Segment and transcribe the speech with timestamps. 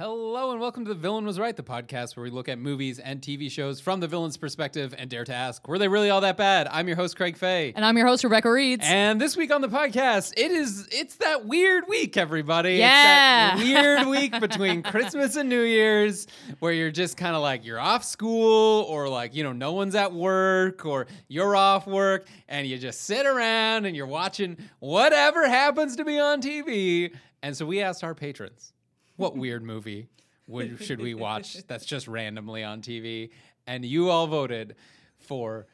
[0.00, 2.98] Hello and welcome to The Villain Was Right, the podcast where we look at movies
[2.98, 6.22] and TV shows from the villain's perspective and dare to ask, were they really all
[6.22, 6.68] that bad?
[6.72, 7.74] I'm your host, Craig Fay.
[7.76, 8.82] And I'm your host, Rebecca Reeds.
[8.86, 12.76] And this week on the podcast, it is it's that weird week, everybody.
[12.76, 13.58] Yeah.
[13.58, 16.26] It's that weird week between Christmas and New Year's
[16.60, 19.94] where you're just kind of like you're off school or like, you know, no one's
[19.94, 25.46] at work or you're off work and you just sit around and you're watching whatever
[25.46, 27.14] happens to be on TV.
[27.42, 28.72] And so we asked our patrons,
[29.20, 30.08] what weird movie
[30.46, 33.30] would, should we watch that's just randomly on TV?
[33.66, 34.74] And you all voted
[35.18, 35.66] for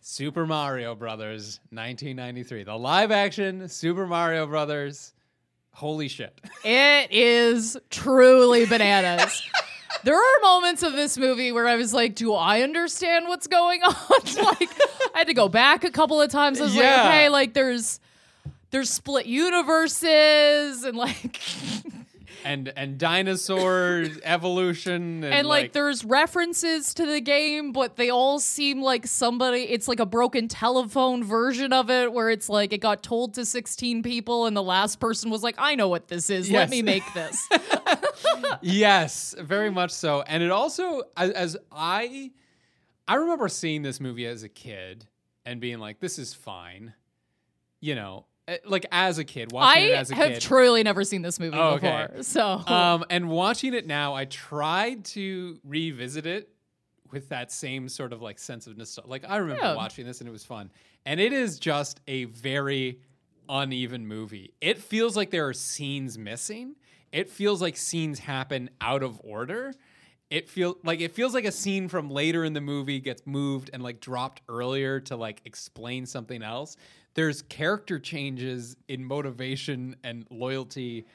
[0.00, 5.12] Super Mario Brothers 1993, the live action Super Mario Brothers.
[5.74, 6.38] Holy shit.
[6.64, 9.42] it is truly bananas.
[10.04, 13.82] there are moments of this movie where I was like, do I understand what's going
[13.82, 13.94] on?
[14.44, 14.68] like,
[15.14, 16.60] I had to go back a couple of times.
[16.60, 16.82] I was Yeah.
[16.82, 18.00] like, okay, like there's
[18.70, 21.40] there's split universes and like
[22.44, 28.38] and and dinosaur evolution and, and like, there's references to the game, but they all
[28.38, 32.78] seem like somebody it's like a broken telephone version of it where it's like it
[32.78, 36.30] got told to 16 people and the last person was like, I know what this
[36.30, 36.50] is.
[36.50, 36.58] Yes.
[36.58, 37.48] Let me make this.
[38.60, 40.22] yes, very much so.
[40.22, 42.30] And it also, as, as I,
[43.06, 45.06] I remember seeing this movie as a kid
[45.44, 46.94] and being like, "This is fine,"
[47.80, 48.26] you know,
[48.66, 51.56] like as a kid watching I it as a have truly never seen this movie
[51.56, 52.06] Oh, okay.
[52.08, 52.22] before.
[52.22, 56.48] So um, and watching it now, I tried to revisit it
[57.10, 59.08] with that same sort of like sense of nostalgia.
[59.10, 59.74] Like I remember Yeah.
[59.74, 60.70] watching this and it was fun,
[61.06, 63.00] and it is just a very
[63.48, 64.54] uneven movie.
[64.60, 66.76] It feels like there are scenes missing.
[67.12, 69.74] It feels like scenes happen out of order.
[70.30, 73.68] It feel like it feels like a scene from later in the movie gets moved
[73.74, 76.76] and like dropped earlier to like explain something else.
[77.14, 81.06] There's character changes in motivation and loyalty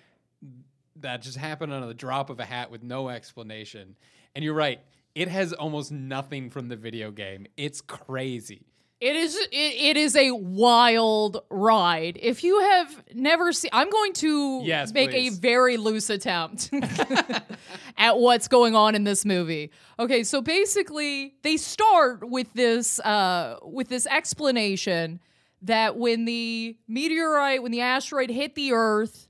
[0.97, 3.95] that just happen on the drop of a hat with no explanation.
[4.35, 4.79] And you're right,
[5.15, 7.47] it has almost nothing from the video game.
[7.57, 8.65] It's crazy.
[8.99, 12.17] it is it, it is a wild ride.
[12.21, 15.37] If you have never seen I'm going to Yes, make please.
[15.37, 16.69] a very loose attempt
[17.97, 19.71] at what's going on in this movie.
[19.99, 25.19] Okay, so basically they start with this uh with this explanation
[25.63, 29.27] that when the meteorite when the asteroid hit the earth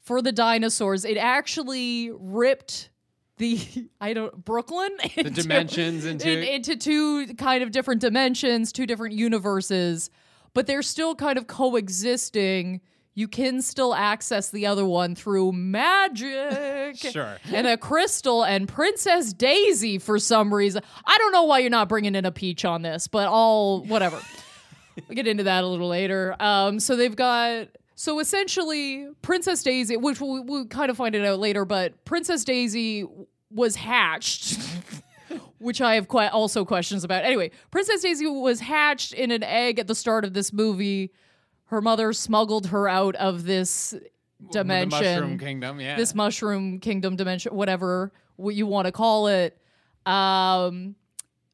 [0.00, 2.90] for the dinosaurs, it actually ripped
[3.38, 3.60] the
[4.00, 9.14] I don't Brooklyn The dimensions into in- into two kind of different dimensions, two different
[9.14, 10.10] universes,
[10.54, 12.80] but they're still kind of coexisting.
[13.14, 16.96] You can still access the other one through magic.
[16.96, 17.36] Sure.
[17.52, 20.82] And a crystal and Princess Daisy for some reason.
[21.04, 24.18] I don't know why you're not bringing in a peach on this, but all whatever.
[25.08, 26.36] we'll get into that a little later.
[26.40, 31.24] Um, so they've got so essentially Princess Daisy, which we we'll kind of find it
[31.24, 33.06] out later, but Princess Daisy
[33.50, 34.58] was hatched.
[35.58, 37.24] Which I have quite also questions about.
[37.24, 41.12] Anyway, Princess Daisy was hatched in an egg at the start of this movie.
[41.66, 43.94] Her mother smuggled her out of this
[44.50, 45.96] dimension The Mushroom Kingdom, yeah.
[45.96, 49.56] this mushroom kingdom dimension, whatever what you want to call it.
[50.04, 50.96] Um,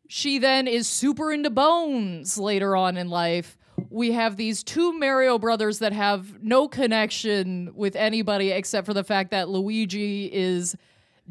[0.09, 3.57] she then is super into bones later on in life.
[3.91, 9.05] We have these two Mario brothers that have no connection with anybody except for the
[9.05, 10.75] fact that Luigi is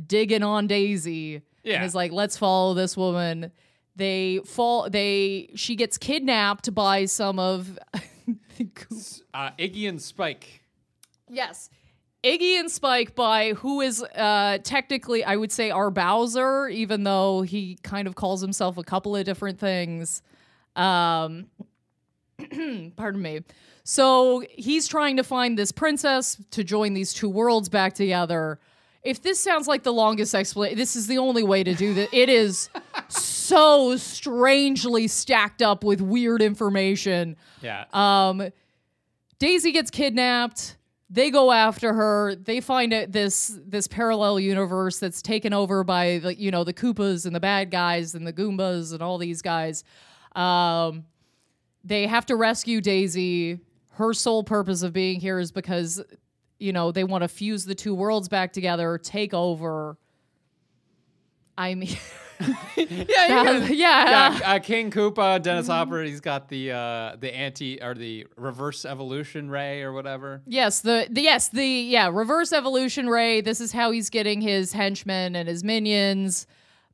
[0.06, 1.78] digging on Daisy Yeah.
[1.78, 3.52] and is like, let's follow this woman.
[3.96, 4.90] They fall.
[4.90, 7.78] They she gets kidnapped by some of.
[7.94, 10.62] uh, Iggy and Spike.
[11.30, 11.70] Yes.
[12.24, 17.42] Iggy and Spike by who is uh, technically, I would say, our Bowser, even though
[17.42, 20.22] he kind of calls himself a couple of different things.
[20.75, 21.48] Um,
[22.96, 23.42] pardon me.
[23.84, 28.60] So he's trying to find this princess to join these two worlds back together.
[29.04, 32.14] If this sounds like the longest explanation, this is the only way to do that.
[32.14, 32.69] It is
[33.08, 37.38] so strangely stacked up with weird information.
[37.62, 37.86] Yeah.
[37.94, 38.52] Um,
[39.40, 40.77] Daisy gets kidnapped.
[41.09, 42.36] They go after her.
[42.36, 46.74] They find it this this parallel universe that's taken over by the you know the
[46.74, 49.86] Koopas and the bad guys and the Goombas and all these guys.
[50.36, 51.06] Um,
[51.83, 53.59] they have to rescue Daisy.
[53.92, 56.04] Her sole purpose of being here is because
[56.59, 59.98] you know they want to fuse the two worlds back together, take over.
[61.57, 61.98] I mean,
[62.78, 63.68] yeah, yeah.
[63.69, 64.39] yeah.
[64.44, 66.04] Uh, King Koopa, Dennis Hopper.
[66.04, 70.42] He's got the uh, the anti or the reverse evolution ray or whatever.
[70.45, 73.42] Yes, the, the yes, the yeah, reverse evolution ray.
[73.42, 76.48] This is how he's getting his henchmen and his minions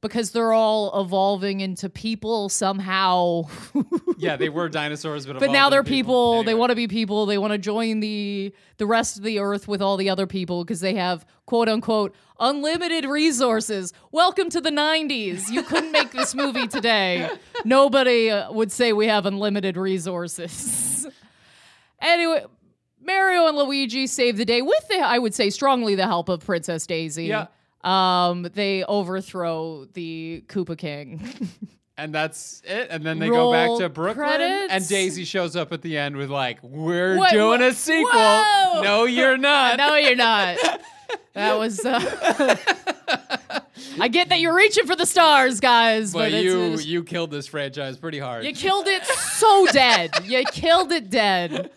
[0.04, 3.44] because they're all evolving into people somehow.
[4.16, 6.44] Yeah, they were dinosaurs, but but now they're into people.
[6.44, 7.26] They want to be people.
[7.26, 10.64] They want to join the the rest of the earth with all the other people
[10.64, 13.92] because they have quote unquote unlimited resources.
[14.12, 15.50] Welcome to the 90s.
[15.50, 17.28] You couldn't make this movie today.
[17.66, 21.06] Nobody uh, would say we have unlimited resources.
[22.00, 22.46] anyway,
[23.02, 26.46] Mario and Luigi save the day with the I would say strongly the help of
[26.46, 27.26] Princess Daisy.
[27.26, 27.48] Yeah.
[27.84, 31.30] Um, they overthrow the Koopa King.
[31.96, 32.88] And that's it.
[32.90, 34.74] And then they go back to Brooklyn, credits.
[34.74, 38.82] and Daisy shows up at the end with like, "We're doing a sequel." Whoa!
[38.82, 39.78] No, you're not.
[39.78, 40.58] no, you're not.
[41.34, 41.84] That was.
[41.84, 42.56] Uh,
[44.00, 47.04] I get that you're reaching for the stars, guys, but, but it's- you it's- you
[47.04, 50.12] killed this franchise pretty hard you killed it so dead.
[50.24, 51.72] You killed it dead.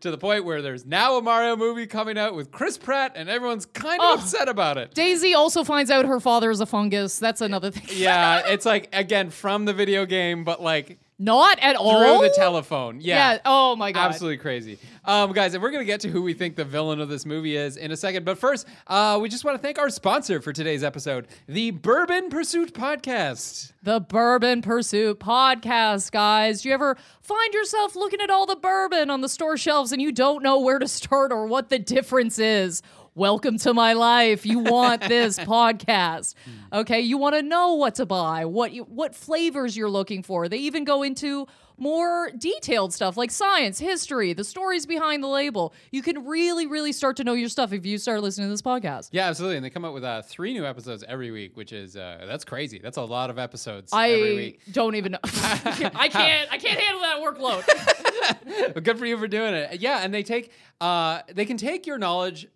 [0.00, 3.28] to the point where there's now a Mario movie coming out with Chris Pratt, and
[3.28, 4.14] everyone's kind of Oh.
[4.14, 4.94] upset about it.
[4.94, 7.18] Daisy also finds out her father is a fungus.
[7.18, 7.84] That's another thing.
[7.98, 12.18] Yeah, it's like again from the video game, but like Not at all.
[12.18, 13.00] through the telephone.
[13.00, 13.34] Yeah.
[13.34, 13.38] Yeah.
[13.44, 14.06] Oh my god.
[14.08, 14.78] Absolutely crazy.
[15.04, 17.24] Um, guys, and we're going to get to who we think the villain of this
[17.24, 18.24] movie is in a second.
[18.24, 22.28] But first, uh, we just want to thank our sponsor for today's episode, the Bourbon
[22.28, 23.72] Pursuit Podcast.
[23.82, 26.62] The Bourbon Pursuit podcast, guys.
[26.62, 30.00] Do you ever find yourself looking at all the bourbon on the store shelves and
[30.02, 32.82] you don't know where to start or what the difference is?
[33.14, 34.46] Welcome to my life.
[34.46, 36.34] You want this podcast.
[36.72, 40.48] Okay, you want to know what to buy, what you, what flavors you're looking for.
[40.48, 45.74] They even go into more detailed stuff like science, history, the stories behind the label.
[45.90, 48.62] You can really really start to know your stuff if you start listening to this
[48.62, 49.10] podcast.
[49.12, 49.56] Yeah, absolutely.
[49.56, 52.46] And they come out with uh, three new episodes every week, which is uh, that's
[52.46, 52.78] crazy.
[52.82, 54.60] That's a lot of episodes every I week.
[54.72, 55.18] don't even know.
[55.24, 58.72] I can't I can't handle that workload.
[58.72, 59.82] but good for you for doing it.
[59.82, 60.50] Yeah, and they take
[60.80, 62.48] uh, they can take your knowledge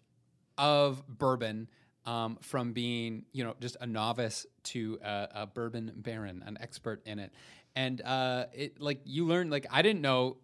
[0.59, 1.69] of bourbon
[2.05, 7.03] um, from being you know just a novice to a, a bourbon baron, an expert
[7.07, 7.33] in it,
[7.75, 10.37] and uh, it like you learn like I didn't know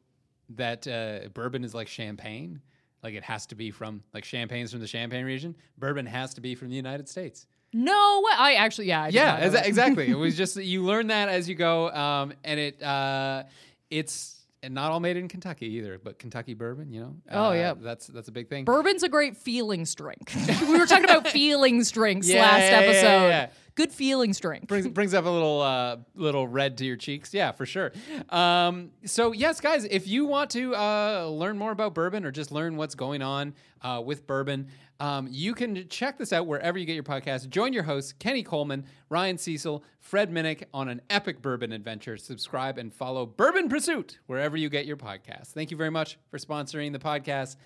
[0.50, 2.60] that uh, bourbon is like champagne.
[3.02, 5.56] Like it has to be from like champagne's from the Champagne region.
[5.76, 7.46] Bourbon has to be from the United States.
[7.72, 8.32] No way.
[8.36, 9.02] I actually, yeah.
[9.04, 10.08] I Yeah, exa- exactly.
[10.08, 13.42] it was just you learn that as you go, um, and it uh,
[13.90, 17.16] it's and not all made in Kentucky either, but Kentucky bourbon, you know.
[17.30, 17.74] Oh, Uh, yeah.
[17.76, 18.64] that's that's a big thing.
[18.64, 20.32] Bourbon's a great feelings drink.
[20.62, 23.06] we were talking about feelings drinks Yeah, last yeah, episode.
[23.06, 23.50] yeah, yeah.
[23.74, 24.68] Good feelings drink.
[24.68, 27.32] brings brings up a little uh, little red to your cheeks.
[27.34, 27.90] Yeah, for sure.
[28.28, 32.52] Um, so yes, guys, if you want to uh, learn more about bourbon or just
[32.52, 34.68] learn what's going on uh, with bourbon,
[35.02, 37.48] um, you can check this out wherever you get your podcast.
[37.48, 42.16] Join your hosts Kenny Coleman, Ryan Cecil, Fred Minnick on an epic bourbon adventure.
[42.16, 45.48] Subscribe and follow Bourbon Pursuit wherever you get your podcast.
[45.48, 47.56] Thank you very much for sponsoring the podcast.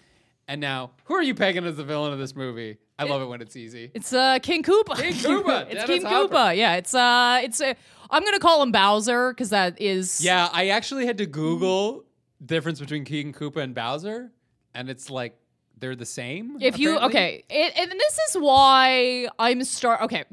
[0.48, 2.78] And now, who are you pegging as the villain of this movie?
[2.98, 3.90] I love it when it's easy.
[3.92, 4.96] It's uh King Koopa.
[4.96, 6.04] King Koopa, it's King.
[6.04, 6.56] Koopa.
[6.56, 7.76] Yeah, it's uh it's a
[8.08, 12.06] I'm gonna call him Bowser because that is Yeah, I actually had to Google
[12.42, 14.32] difference between King Koopa and Bowser,
[14.74, 15.36] and it's like
[15.78, 16.58] they're the same.
[16.60, 17.18] If you apparently.
[17.18, 20.24] okay, it, and this is why I'm start okay.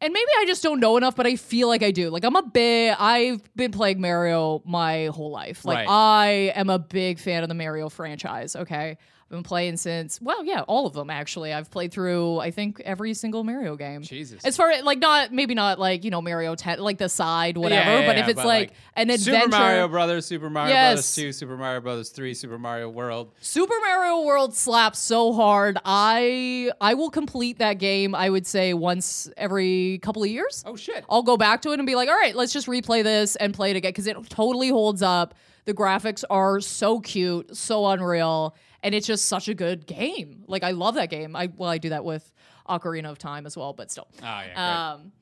[0.00, 2.08] And maybe I just don't know enough, but I feel like I do.
[2.10, 5.64] Like I'm a big I've been playing Mario my whole life.
[5.64, 5.86] Like Right.
[5.88, 8.96] I am a big fan of the Mario franchise, okay?
[9.30, 11.52] I've been playing since well, yeah, all of them actually.
[11.52, 14.00] I've played through I think every single Mario game.
[14.00, 14.42] Jesus.
[14.42, 17.58] As far as like not maybe not like, you know, Mario 10 like the side
[17.58, 20.92] whatever, Yeah, yeah, but if it's like, an adventure Super Mario Brothers, Super Mario Yes.
[20.94, 23.30] Brothers Two, Super Mario Brothers Three, Super Mario World.
[23.40, 25.76] Super Mario World slaps so hard.
[25.84, 28.14] I I will complete that game.
[28.14, 30.64] I would say once every couple of years.
[30.66, 31.04] Oh shit!
[31.10, 33.52] I'll go back to it and be like, all right, let's just replay this and
[33.52, 35.34] play it again because it totally holds up.
[35.66, 40.44] The graphics are so cute, so unreal, and it's just such a good game.
[40.46, 41.34] Like I love that game.
[41.36, 42.30] I well, I do that with
[42.68, 44.08] Ocarina of Time as well, but still.
[44.20, 45.12] Oh yeah, Um,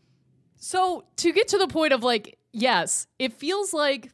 [0.56, 4.12] so to get to the point of like, yes, it feels like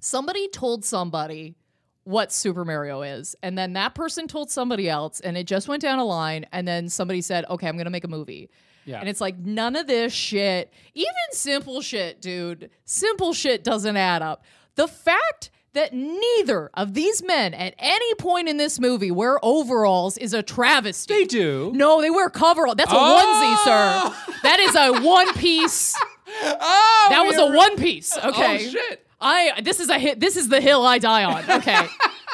[0.00, 1.56] somebody told somebody
[2.04, 5.82] what Super Mario is, and then that person told somebody else, and it just went
[5.82, 8.50] down a line, and then somebody said, "Okay, I'm gonna make a movie."
[8.86, 8.98] Yeah.
[8.98, 14.22] And it's like none of this shit, even simple shit, dude, simple shit doesn't add
[14.22, 14.42] up.
[14.74, 20.16] The fact that neither of these men at any point in this movie wear overalls
[20.18, 21.14] is a travesty.
[21.14, 21.70] They do.
[21.74, 22.76] No, they wear coveralls.
[22.76, 22.98] That's a Oh!
[22.98, 24.34] onesie, sir.
[24.42, 25.96] That is a one piece.
[26.42, 28.16] Oh, That was a one piece.
[28.16, 28.54] Oh, okay.
[28.54, 29.04] Oh shit.
[29.20, 30.20] I this is a hit.
[30.20, 31.42] This is the hill I die on.
[31.50, 31.86] Okay.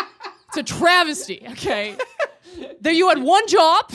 [0.49, 1.47] it's a travesty.
[1.53, 1.97] Okay.
[2.83, 3.91] There you had one job.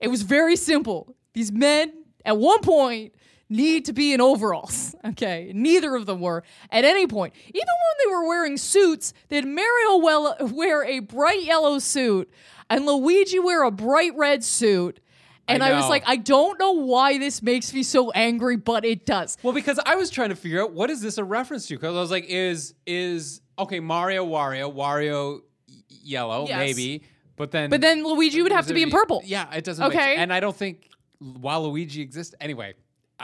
[0.00, 1.16] It was very simple.
[1.32, 1.92] These men
[2.24, 3.13] at one point
[3.54, 4.94] need to be in overalls.
[5.04, 5.52] Okay.
[5.54, 7.34] Neither of them were at any point.
[7.46, 12.30] Even when they were wearing suits, had Mario well wear a bright yellow suit
[12.70, 14.98] and Luigi wear a bright red suit.
[15.46, 19.04] And I, was like, I don't know why this makes me so angry, but it
[19.04, 19.36] does.
[19.42, 21.74] Well, because I was trying to figure out what is this a reference to?
[21.74, 25.40] Because I was like, is is okay Mario Wario Wario
[25.88, 26.58] yellow Yes.
[26.58, 27.04] maybe,
[27.36, 29.22] but then But then Luigi would have to be in purple.
[29.24, 29.86] Yeah, it doesn't.
[29.86, 30.16] make Okay.
[30.16, 30.88] and I don't think
[31.22, 32.74] Waluigi exists anyway.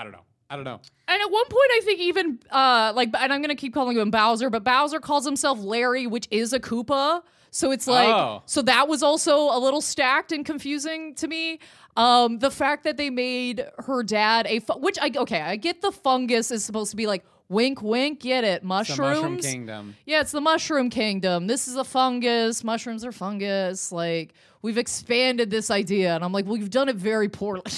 [0.00, 0.24] I don't know.
[0.48, 0.80] I don't know.
[1.08, 4.10] And at one point, I think even uh like, and I'm gonna keep calling him
[4.10, 7.22] Bowser, but Bowser calls himself Larry, which is a Koopa.
[7.50, 8.42] So it's like, Oh.
[8.46, 11.58] so that was also a little stacked and confusing to me.
[11.96, 15.82] Um, the fact that they made her dad a, fu- which I okay, I get
[15.82, 18.98] the fungus is supposed to be like wink, wink, get it, The mushrooms.
[18.98, 19.96] Mushroom Kingdom.
[20.06, 21.46] Yeah, it's the mushroom kingdom.
[21.46, 22.64] This is a fungus.
[22.64, 23.92] Mushrooms are fungus.
[23.92, 27.62] Like we've expanded this idea, and I'm like, well, you've done it very poorly.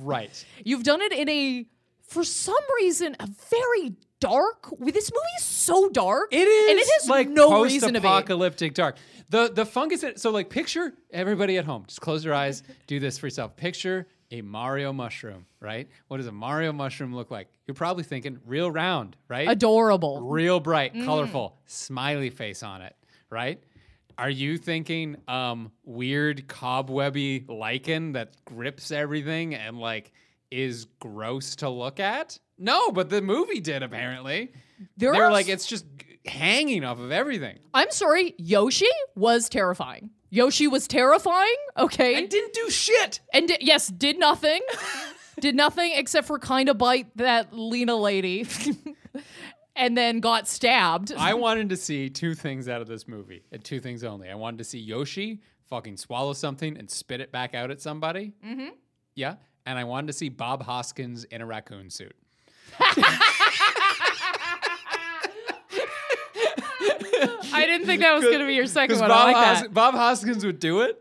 [0.00, 0.44] Right.
[0.64, 1.64] You've done it in a,
[2.02, 4.68] for some reason, a very dark.
[4.80, 6.32] This movie is so dark.
[6.32, 8.06] It is, and it has like no reason to be.
[8.08, 8.96] post-apocalyptic dark.
[9.30, 10.04] The the fungus.
[10.16, 11.84] So like, picture everybody at home.
[11.86, 12.64] Just close your eyes.
[12.88, 13.54] Do this for yourself.
[13.56, 15.46] Picture a Mario mushroom.
[15.60, 15.88] Right.
[16.08, 17.48] What does a Mario mushroom look like?
[17.66, 19.16] You're probably thinking real round.
[19.28, 19.48] Right.
[19.48, 20.20] Adorable.
[20.22, 21.04] real bright, Mm.
[21.04, 22.94] colorful, smiley face on it.
[23.30, 23.62] Right.
[24.18, 30.12] Are you thinking um weird cobwebby lichen that grips everything and like
[30.50, 32.38] is gross to look at?
[32.58, 34.52] No, but the movie did apparently.
[34.96, 37.58] There They're are like s- it's just g- hanging off of everything.
[37.74, 40.10] I'm sorry, Yoshi was terrifying.
[40.30, 41.56] Yoshi was terrifying.
[41.76, 42.16] Okay.
[42.16, 43.20] And didn't do shit.
[43.32, 44.60] And di- yes, did nothing.
[45.40, 48.46] did nothing except for kind of bite that Lena lady.
[49.76, 51.12] and then got stabbed.
[51.16, 54.30] I wanted to see two things out of this movie, and two things only.
[54.30, 58.32] I wanted to see Yoshi fucking swallow something and spit it back out at somebody.
[58.44, 58.68] Mm-hmm.
[59.14, 62.14] Yeah, and I wanted to see Bob Hoskins in a raccoon suit.
[67.56, 69.08] I didn't think that was going to be your second one.
[69.08, 69.74] Bob, I like Hos- that.
[69.74, 70.98] Bob Hoskins would do it,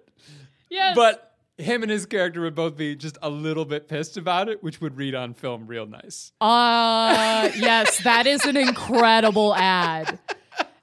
[0.69, 0.95] Yes.
[0.95, 4.61] but him and his character would both be just a little bit pissed about it,
[4.63, 6.31] which would read on film real nice.
[6.41, 10.19] Uh yes, that is an incredible ad.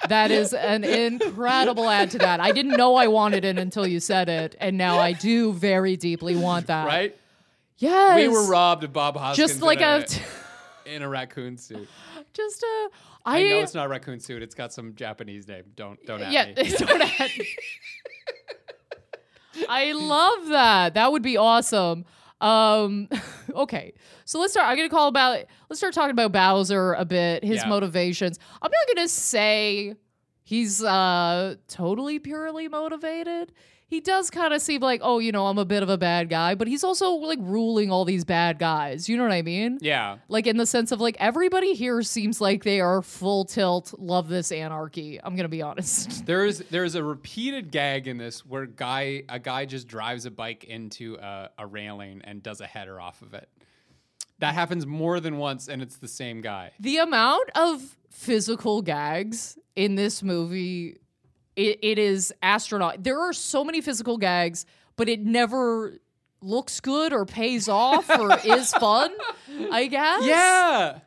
[0.09, 2.41] That is an incredible ad to that.
[2.41, 5.97] I didn't know I wanted it until you said it, and now I do very
[5.97, 6.87] deeply want that.
[6.87, 7.17] Right?
[7.79, 8.17] Yes.
[8.17, 10.05] We were robbed of Bob Hoskins Just like a,
[10.87, 11.88] in a raccoon suit.
[12.33, 12.88] just a.
[13.25, 14.43] I know it's not raccoon suit.
[14.43, 15.64] It's got some Japanese name.
[15.75, 16.47] Don't don't at yeah.
[16.47, 16.55] me.
[16.79, 17.49] don't add me.
[19.69, 20.95] I love that.
[20.95, 22.05] That would be awesome.
[22.41, 23.09] Um,
[23.55, 24.69] okay, so let's start.
[24.69, 25.45] I'm gonna call about.
[25.69, 27.45] Let's start talking about Bowser a bit.
[27.45, 27.69] His Yeah.
[27.69, 28.38] motivations.
[28.61, 29.95] I'm not gonna say
[30.43, 33.52] he's uh totally purely motivated.
[33.92, 36.30] He does kind of seem like, oh, you know, I'm a bit of a bad
[36.30, 39.06] guy, but he's also like ruling all these bad guys.
[39.06, 39.76] You know what I mean?
[39.82, 40.16] Yeah.
[40.28, 44.28] Like in the sense of like everybody here seems like they are full tilt, love
[44.28, 45.20] this anarchy.
[45.22, 46.25] I'm gonna be honest.
[46.32, 50.64] There's there's a repeated gag in this where guy a guy just drives a bike
[50.64, 53.46] into a, a railing and does a header off of it.
[54.38, 56.72] That happens more than once, and it's the same guy.
[56.80, 60.96] the amount of physical gags in this movie
[61.56, 64.64] it, it is astronaut there are so many physical gags
[64.97, 65.99] but it never
[66.40, 69.11] looks good or pays off or is fun
[69.71, 70.99] i guess Yeah.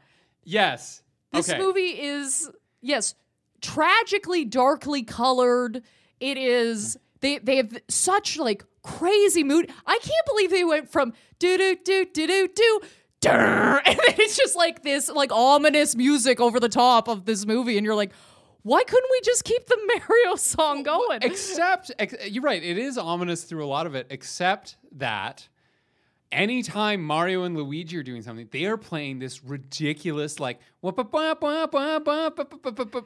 [0.43, 1.01] Yes.
[1.33, 1.59] this okay.
[1.59, 2.49] movie is
[2.81, 3.15] yes
[3.61, 5.81] tragically darkly colored
[6.19, 11.13] it is they they have such like crazy mood i can't believe they went from
[11.39, 12.79] do do do do do do
[13.27, 17.75] and then it's just like this like ominous music over the top of this movie
[17.77, 18.11] and you're like
[18.65, 21.19] why couldn't we just keep the Mario song going?
[21.21, 25.47] Except, ex- you're right, it is ominous through a lot of it, except that
[26.31, 30.59] anytime Mario and Luigi are doing something, they are playing this ridiculous, like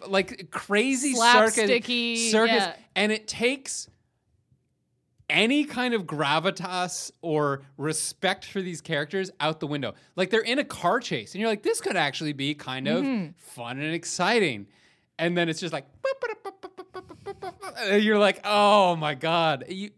[0.07, 2.75] like crazy circus, circus, yeah.
[2.95, 3.89] and it takes
[5.29, 9.93] any kind of gravitas or respect for these characters out the window.
[10.15, 13.03] Like they're in a car chase, and you're like, this could actually be kind of
[13.03, 13.31] mm-hmm.
[13.35, 14.67] fun and exciting
[15.19, 15.85] and then it's just like
[17.91, 19.91] you're like, oh my god, you,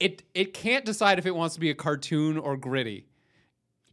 [0.00, 3.06] it it can't decide if it wants to be a cartoon or gritty.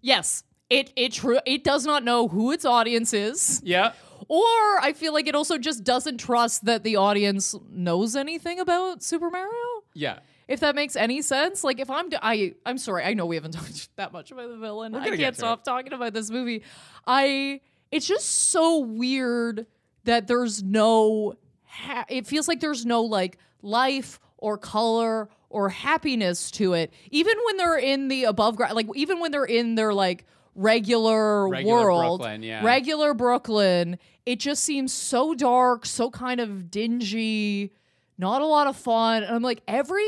[0.01, 0.44] Yes.
[0.70, 3.62] It it true it does not know who its audience is.
[3.63, 3.92] Yeah,
[4.27, 4.44] Or
[4.82, 9.30] I feel like it also just doesn't trust that the audience knows anything about Super
[9.30, 9.51] Mario.
[9.94, 10.20] yeah.
[10.48, 13.36] If that makes any sense, like if I'm, d- I, I'm sorry, I know we
[13.36, 14.94] haven't talked that much about the villain.
[14.94, 15.65] I can't stop it.
[15.65, 16.62] talking about this movie.
[17.08, 17.62] I,
[17.92, 19.65] it's just so weird
[20.05, 21.35] that there's no.
[21.65, 26.93] Ha- it feels like there's no like life or color or happiness to it.
[27.12, 31.50] Even when they're in the above ground, like even when they're in their like regular,
[31.50, 32.63] Regular world, Brooklyn, yeah.
[32.63, 37.74] regular Brooklyn, it just seems so dark, so kind of dingy,
[38.17, 39.24] not a lot of fun.
[39.24, 40.05] And I'm like, every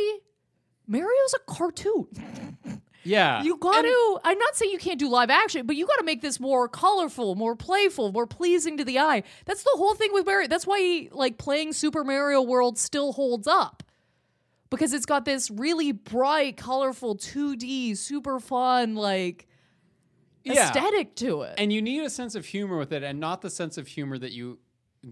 [0.88, 2.08] Mario's a cartoon.
[3.08, 3.42] Yeah.
[3.44, 4.20] You got to.
[4.24, 6.68] I'm not saying you can't do live action, but you got to make this more
[6.68, 9.24] colorful, more playful, more pleasing to the eye.
[9.46, 10.48] That's the whole thing with Mario.
[10.48, 13.84] That's why he, like playing Super Mario World still holds up.
[14.70, 19.48] Because it's got this really bright, colorful 2D, super fun like
[20.44, 20.68] Yeah.
[20.68, 21.56] aesthetic to it.
[21.58, 24.18] and you need a sense of humor with it and not the sense of humor
[24.18, 24.60] that you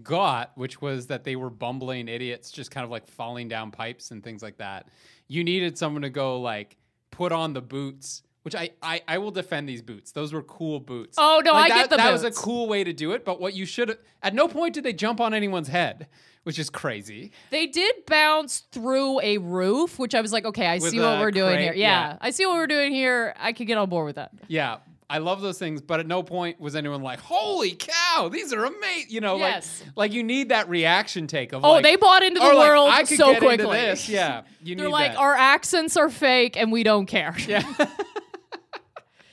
[0.02, 4.10] got which was that they were bumbling idiots just kind of like falling down pipes
[4.10, 4.88] and things like that
[5.28, 6.76] you needed someone to go like
[7.10, 10.12] put on the boots which I, I, I will defend these boots.
[10.12, 11.16] Those were cool boots.
[11.18, 12.04] Oh, no, Like, I that, get the boots.
[12.04, 13.24] That was a cool way to do it.
[13.24, 16.06] But what you should at no point did they jump on anyone's head,
[16.44, 17.32] which is crazy.
[17.50, 21.18] They did bounce through a roof, which I was like, okay, I With see what
[21.18, 21.72] we're doing here.
[21.72, 22.18] Yeah, yeah.
[22.20, 23.34] I see what we're doing here.
[23.36, 24.30] I could get on board with that.
[24.46, 24.76] Yeah,
[25.08, 28.64] I love those things, but at no point was anyone like, "Holy cow, these are
[28.64, 29.80] amazing!" You know, Yes.
[29.86, 32.54] like like you need that reaction take of Oh, like, they bought into the or
[32.54, 33.76] like, world could so quickly.
[33.78, 34.08] this.
[34.08, 35.18] Yeah, you They're like, that.
[35.18, 37.34] our accents are fake and we don't care.
[37.46, 37.84] yeah, they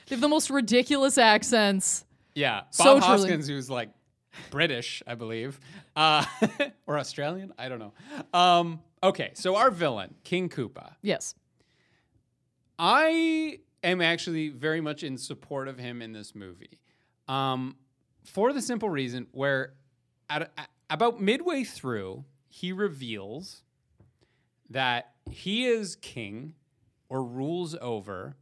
[0.09, 2.05] have the most ridiculous accents.
[2.35, 2.61] yeah.
[2.61, 3.01] Bob So truly.
[3.01, 3.89] Hoskins, who's like
[4.51, 5.59] British, I believe,
[5.95, 6.23] uh,
[6.85, 7.93] or Australian, I don't know.
[8.31, 10.93] Um, okay, so our villain, King Koopa.
[11.01, 11.33] Yes.
[12.77, 16.79] I am actually very much in support of him in this movie,
[17.27, 17.75] um,
[18.23, 19.73] for the simple reason where,
[20.29, 23.63] at, at about midway through, he reveals
[24.69, 26.53] that he is king
[27.09, 28.35] or rules over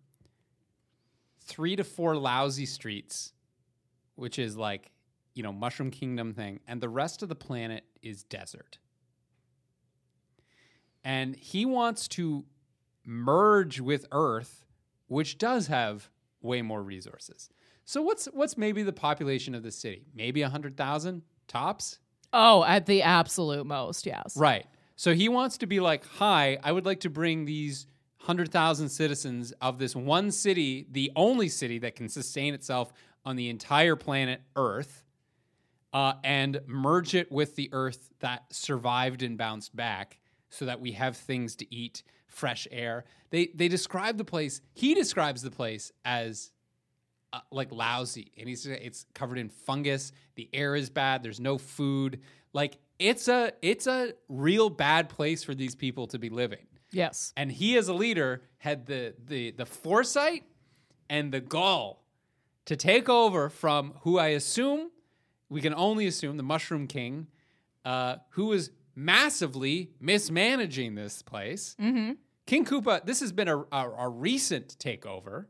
[1.40, 3.34] three to four lousy streets,
[4.16, 4.92] which is like
[5.34, 8.78] you know Mushroom Kingdom thing, and the rest of the planet is desert.
[11.04, 12.46] And he wants to
[13.06, 14.66] merge with Earth,
[15.12, 16.10] which does have
[16.42, 17.50] way more resources.
[17.84, 20.06] So what's what's maybe the population of the city?
[20.16, 22.00] Maybe 100,000 tops?
[22.32, 24.38] Oh, at the absolute most, yes.
[24.38, 24.66] Right.
[24.96, 27.88] So he wants to be like, "Hi, I would like to bring these
[28.20, 32.94] 100,000 citizens of this one city, the only city that can sustain itself
[33.26, 35.04] on the entire planet Earth,
[35.92, 40.20] uh, and merge it with the Earth that survived and bounced back,
[40.50, 44.62] so that we have things to eat, fresh air." They they describe the place.
[44.74, 46.52] He describes the place as
[47.34, 51.58] uh, like lousy and he's it's covered in fungus the air is bad there's no
[51.58, 52.20] food
[52.52, 57.32] like it's a it's a real bad place for these people to be living Yes.
[57.38, 60.44] and he as a leader had the the the foresight
[61.10, 62.04] and the gall
[62.66, 64.92] to take over from who i assume
[65.48, 67.28] we can only assume the mushroom king
[67.86, 71.76] uh, who was massively mismanaging this place
[72.48, 75.46] king koopa this has been a, a, a recent takeover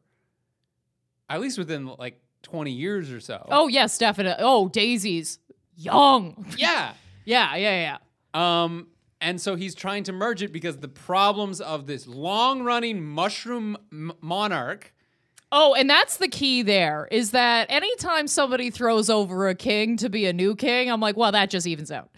[1.30, 4.44] at least within like 20 years or so Oh, yes, definitely.
[4.44, 5.40] Oh, Daisy's
[5.76, 6.46] young.
[6.58, 7.98] yeah yeah, yeah,
[8.34, 8.64] yeah.
[8.64, 8.88] Um,
[9.22, 13.78] and so he's trying to merge it because the problems of this long running mushroom
[13.92, 14.92] m- monarch.
[15.52, 20.10] Oh, and that's the key there is that anytime somebody throws over a king to
[20.10, 22.10] be a new king, I'm like, well, that just evens out.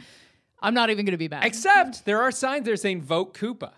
[0.64, 1.46] I'm not even going to be mad.
[1.46, 3.74] Except there are signs there saying vote Koopa.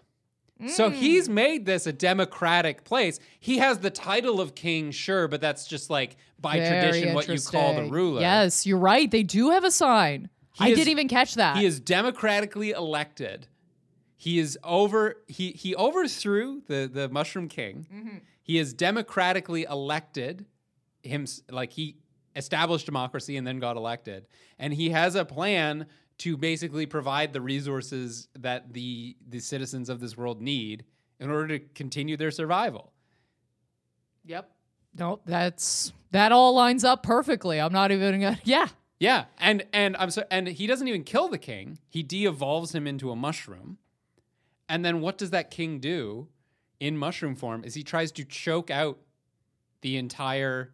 [0.69, 3.19] So he's made this a democratic place.
[3.39, 7.27] He has the title of king, sure, but that's just like by Very tradition what
[7.27, 8.21] you call the ruler.
[8.21, 9.11] Yes, you're right.
[9.11, 10.29] They do have a sign.
[10.57, 11.57] I is- didn't even catch that.
[11.57, 13.47] He is democratically elected.
[14.15, 15.17] He is over.
[15.27, 17.85] He he overthrew the the Mushroom King.
[17.93, 18.17] Mm-hmm.
[18.41, 20.45] He is democratically elected.
[21.03, 21.97] Him like he
[22.35, 24.25] established democracy and then got elected,
[24.57, 25.85] and he has a plan
[26.19, 30.85] to basically provide the resources that the the citizens of this world need
[31.19, 32.91] in order to continue their survival.
[34.25, 34.49] Yep.
[34.97, 37.59] No, that's that all lines up perfectly.
[37.59, 38.39] I'm not even gonna.
[38.43, 38.67] Yeah.
[38.97, 41.79] Yeah, and and I'm so and he doesn't even kill the king.
[41.89, 43.77] He de-evolves him into a mushroom.
[44.69, 46.29] And then what does that king do
[46.79, 48.99] in mushroom form is he tries to choke out
[49.81, 50.73] the entire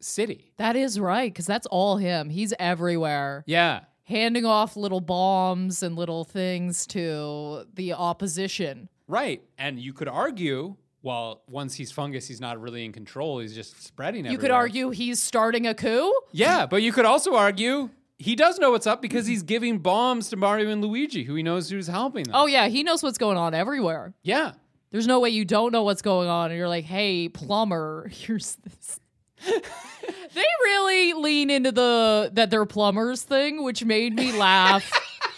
[0.00, 0.52] city.
[0.56, 2.30] That is right, because that's all him.
[2.30, 3.44] He's everywhere.
[3.46, 3.80] Yeah.
[4.04, 8.88] handing off little bombs and little things to the opposition.
[9.06, 9.42] Right.
[9.58, 13.38] And you could argue, well, once he's fungus, he's not really in control.
[13.38, 16.12] He's just spreading You could argue he's starting a coup.
[16.32, 20.28] Yeah, but you could also argue he does know what's up because he's giving bombs
[20.30, 22.34] to Mario and Luigi, who he knows who's helping them.
[22.36, 24.12] Oh yeah, he knows what's going on everywhere.
[24.22, 24.52] yeah.
[24.92, 28.56] There's no way you don't know what's going on and you're like, "Hey, plumber, here's
[28.56, 28.98] this."
[29.44, 34.90] They really lean into the that they're plumbers thing, which made me laugh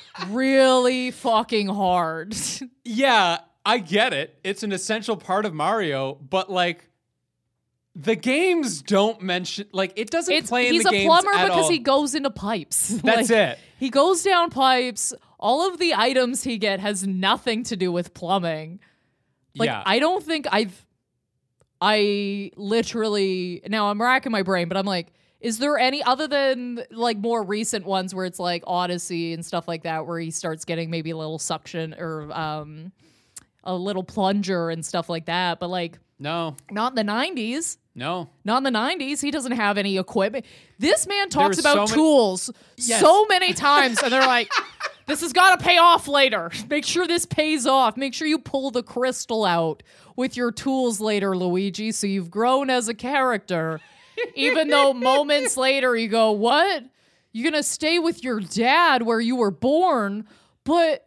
[0.28, 2.34] really fucking hard.
[2.84, 4.38] Yeah, I get it.
[4.44, 6.88] It's an essential part of Mario, but like
[7.94, 11.64] the games don't mention like it doesn't It's play in he's the a plumber because
[11.64, 11.70] all.
[11.70, 12.88] he goes into pipes.
[13.04, 13.58] That's Like, it.
[13.78, 15.12] He goes down pipes.
[15.38, 18.80] All of the items he get has nothing to do with plumbing.
[19.56, 19.82] Like yeah.
[19.84, 20.86] I don't think I've
[21.84, 25.08] I literally now I'm racking my brain, but I'm like,
[25.40, 29.66] is there any other than like more recent ones where it's like Odyssey and stuff
[29.66, 32.92] like that, where he starts getting maybe a little suction or um
[33.64, 37.78] a little plunger and stuff like that, but like no, not in the 90s.
[37.96, 38.28] no.
[38.44, 39.20] Not in the 90s.
[39.20, 40.46] He doesn't have any equipment.
[40.78, 43.00] This man talks about so tools Yes.
[43.00, 44.48] so many times, and they're like,
[45.06, 46.52] this has got to pay off later.
[46.70, 47.96] Make sure this pays off.
[47.96, 49.82] Make sure you pull the crystal out
[50.16, 53.80] with your tools later, Luigi, so you've grown as a character.
[54.34, 56.84] Even though moments later you go, what?
[57.32, 60.26] You're going to stay with your dad where you were born,
[60.64, 61.06] but.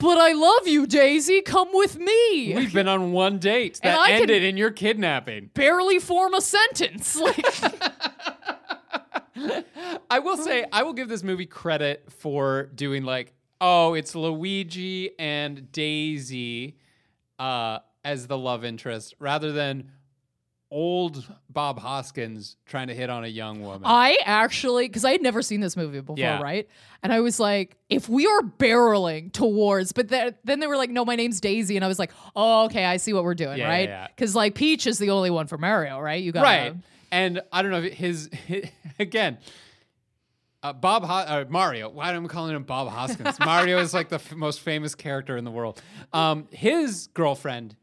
[0.00, 1.40] But I love you, Daisy.
[1.40, 2.54] Come with me.
[2.54, 5.50] We've been on one date And that I can- ended in your kidnapping.
[5.54, 7.20] barely form a sentence.
[7.20, 7.44] Like,
[10.10, 15.10] I will say, I will give this movie credit for doing like, oh, it's Luigi
[15.18, 16.76] and Daisy
[17.38, 19.90] uh, as the love interest, rather than
[20.70, 23.82] old Bob Hoskins trying to hit on a young woman.
[23.86, 26.42] I actually, because I had never seen this movie before, Yeah.
[26.42, 26.68] right?
[27.02, 30.90] And I was like, if we are barreling towards, but then, then they were like,
[30.90, 31.76] no, my name's Daisy.
[31.76, 33.88] And I was like, oh, okay, I see what we're doing, Yeah, yeah, right?
[33.88, 34.06] yeah.
[34.08, 36.22] Because like Peach is the only one for Mario, right?
[36.22, 36.74] You got right.
[37.10, 38.28] And I don't know if his,
[38.98, 39.38] again.
[40.62, 41.88] Uh, Bob Ho- uh, Mario.
[41.88, 43.38] Why am I calling him Bob Hoskins?
[43.44, 45.80] Mario is like the f- most famous character in the world.
[46.12, 47.76] Um, his girlfriend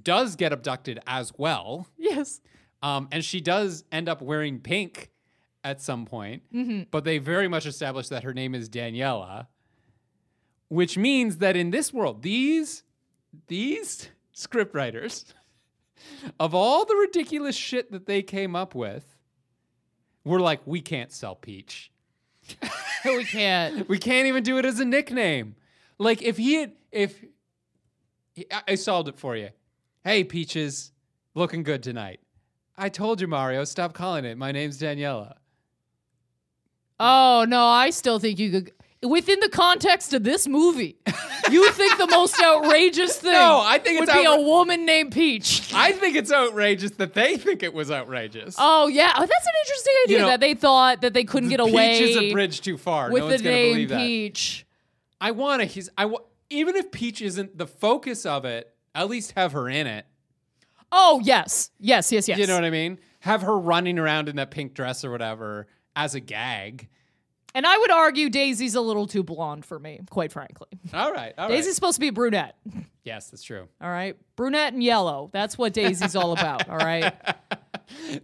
[0.00, 1.86] does get abducted as well.
[1.98, 2.40] Yes.
[2.82, 5.10] Um, and she does end up wearing pink
[5.64, 6.82] at some point, Mm-hmm.
[6.90, 9.46] but they very much establish that her name is Daniela,
[10.68, 12.82] which means that in this world, these
[13.46, 15.32] these scriptwriters,
[16.40, 19.16] of all the ridiculous shit that they came up with,
[20.24, 21.90] were like, we can't sell Peach.
[23.04, 23.88] we can't.
[23.88, 25.54] We can't even do it as a nickname.
[25.98, 27.24] Like if he had, if
[28.50, 29.50] I- I solved it for you.
[30.04, 30.90] Hey, Peaches,
[31.34, 32.20] looking good tonight.
[32.76, 33.64] I told you, Mario.
[33.64, 34.36] Stop calling it.
[34.36, 35.34] My name's Daniela.
[36.98, 38.72] Oh, no, I still think you could.
[39.08, 40.96] Within the context of this movie,
[41.50, 45.12] you think the most outrageous thing No, I think would it's be a woman named
[45.12, 45.72] Peach.
[45.74, 48.54] I think it's outrageous that they think it was outrageous.
[48.58, 51.58] Oh yeah, oh, that's an interesting idea know, that they thought that they couldn't get
[51.58, 53.10] away Peach is a bridge too far.
[53.10, 53.98] with no the one's gonna name believe that.
[53.98, 54.66] Peach.
[55.20, 55.66] I want to.
[55.66, 55.88] He's.
[55.98, 59.86] I wa- even if Peach isn't the focus of it, at least have her in
[59.86, 60.06] it.
[60.90, 62.38] Oh yes, yes, yes, yes.
[62.38, 62.98] You know what I mean?
[63.20, 66.88] Have her running around in that pink dress or whatever as a gag.
[67.54, 70.68] and I would argue Daisy's a little too blonde for me, quite frankly.
[70.92, 71.32] All right.
[71.38, 71.54] All right.
[71.56, 72.56] Daisy's supposed to be a brunette.
[73.04, 73.68] Yes, that's true.
[73.80, 75.28] All right, brunette and yellow.
[75.32, 76.68] That's what Daisy's all about.
[76.68, 77.12] All right.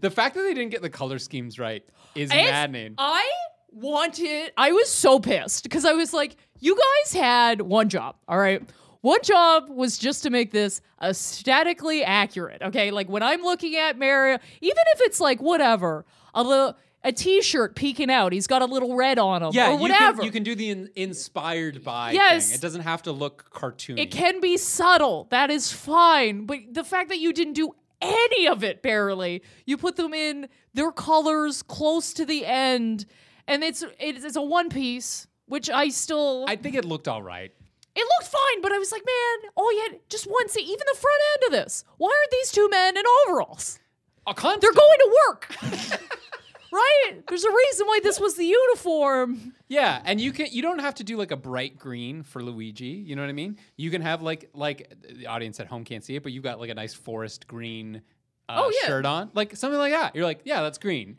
[0.01, 2.95] The fact that they didn't get the color schemes right is It's- maddening.
[2.97, 3.29] I
[3.71, 4.53] wanted.
[4.57, 8.17] I was so pissed because I was like, you guys had one job.
[8.27, 8.63] All right.
[9.01, 12.63] One job was just to make this aesthetically accurate.
[12.63, 12.91] Okay.
[12.91, 16.77] Like when I'm looking at Mario, even if it's like whatever, a little.
[17.05, 18.33] A T-shirt peeking out.
[18.33, 20.05] He's got a little red on him, yeah, or whatever.
[20.11, 22.49] You can, you can do the in, inspired by Yes.
[22.49, 22.57] thing.
[22.57, 24.01] It doesn't have to look cartoony.
[24.01, 25.29] It can be subtle.
[25.31, 26.45] That is fine.
[26.45, 27.71] But the fact that you didn't do
[28.03, 33.07] any of it barely, you put them in their colors close to the end,
[33.47, 37.23] and it's it's, it's a one piece, which I still I think it looked all
[37.23, 37.53] right.
[37.99, 40.99] It looked fine, but I was like, man, oh yeah, just one scene, even the
[40.99, 41.85] front end of this.
[41.97, 43.79] Why aren't these two men in overalls?
[44.27, 44.63] A constant.
[44.63, 45.57] They're going to work.
[46.73, 47.23] right?
[47.29, 49.55] There's a reason why this was the uniform.
[49.69, 52.87] Yeah, and you can you don't have to do like a bright green for Luigi.
[52.87, 53.59] You know what I mean?
[53.77, 56.61] You can have like like the audience at home can't see it, but you've got
[56.61, 58.03] like a nice forest green
[58.49, 58.87] uh, Oh, yeah.
[58.89, 60.15] shirt on, like something like that.
[60.15, 61.19] You're like, yeah, that's green.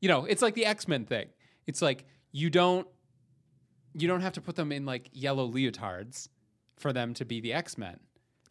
[0.00, 1.28] You know, it's like the X Men thing.
[1.66, 2.86] It's like you don't
[3.94, 6.28] you don't have to put them in like yellow leotards
[6.76, 7.98] for them to be the X Men.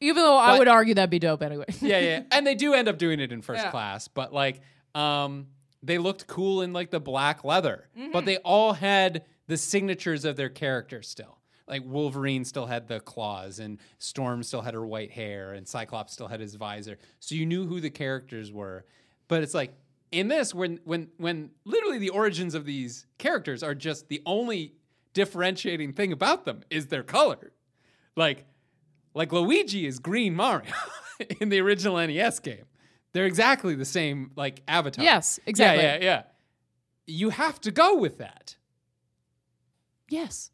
[0.01, 1.65] Even though I would argue that'd be dope anyway.
[1.81, 3.71] Yeah, yeah, and they do end up doing it in first Yeah.
[3.71, 4.61] class, but like
[4.95, 5.47] um
[5.83, 8.11] they looked cool in like the black leather, Mm-hmm.
[8.11, 11.37] but they all had the signatures of their character still.
[11.67, 16.13] Like Wolverine still had the claws, and Storm still had her white hair, and Cyclops
[16.13, 16.97] still had his visor.
[17.19, 18.85] So you knew who the characters were.
[19.27, 19.73] But it's like
[20.11, 24.73] in this, when when when literally the origins of these characters are just the only
[25.13, 27.51] differentiating thing about them is their color.
[28.15, 28.45] Like
[29.13, 30.71] like Luigi is green Mario
[31.39, 32.65] in the original NES game.
[33.11, 35.03] They're exactly the same like avatar.
[35.03, 35.83] Yes, exactly.
[35.83, 36.23] Yeah, yeah, yeah.
[37.07, 38.55] You have to go with that.
[40.09, 40.51] Yes.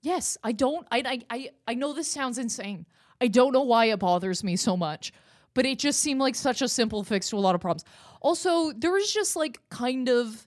[0.00, 0.36] Yes.
[0.42, 2.86] I don't I I I, I know this sounds insane.
[3.20, 5.12] I don't know why it bothers me so much.
[5.54, 7.84] But it just seemed like such a simple fix to a lot of problems.
[8.20, 10.46] Also, there was just like kind of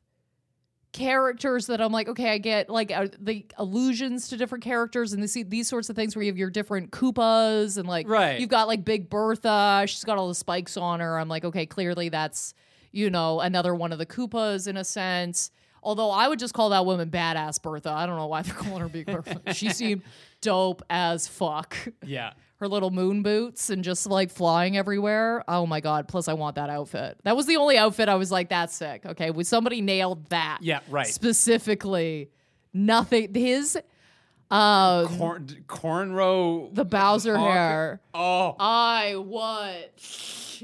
[0.95, 5.21] characters that I'm like, okay, I get like uh, the allusions to different characters and
[5.21, 8.39] this, these sorts of things where you have your different Koopas and like Right.
[8.39, 11.19] you've got like Big Bertha, she's got all the spikes on her.
[11.19, 12.53] I'm like, okay, clearly that's
[12.91, 15.51] you know another one of the Koopas in a sense.
[15.83, 17.91] Although I would just call that woman badass Bertha.
[17.91, 19.53] I don't know why they're calling her Big Bertha.
[19.53, 20.01] she seemed
[20.41, 21.75] dope as fuck.
[22.05, 22.31] Yeah.
[22.57, 25.43] Her little moon boots and just like flying everywhere.
[25.47, 26.07] Oh my god!
[26.07, 27.17] Plus, I want that outfit.
[27.23, 30.59] That was the only outfit I was like, "That's sick." Okay, was somebody nailed that?
[30.61, 31.05] Yeah, right.
[31.05, 32.29] Specifically,
[32.73, 33.33] nothing.
[33.33, 33.77] His
[34.49, 36.73] uh Corn, cornrow.
[36.73, 37.99] the Bowser hair.
[38.13, 39.91] Oh, I what?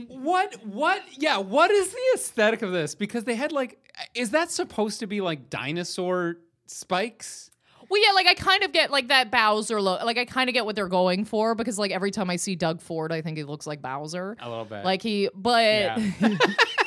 [0.08, 0.66] what?
[0.66, 1.04] What?
[1.18, 1.40] Yeah.
[1.40, 2.96] What is the aesthetic of this?
[2.96, 3.80] Because they had like,
[4.16, 7.51] is that supposed to be like dinosaur spikes?
[7.92, 10.02] Well, yeah, like I kind of get like that Bowser look.
[10.02, 12.56] Like I kind of get what they're going for because like every time I see
[12.56, 14.38] Doug Ford, I think he looks like Bowser.
[14.40, 14.86] A little bit.
[14.86, 15.98] Like he, but Yeah.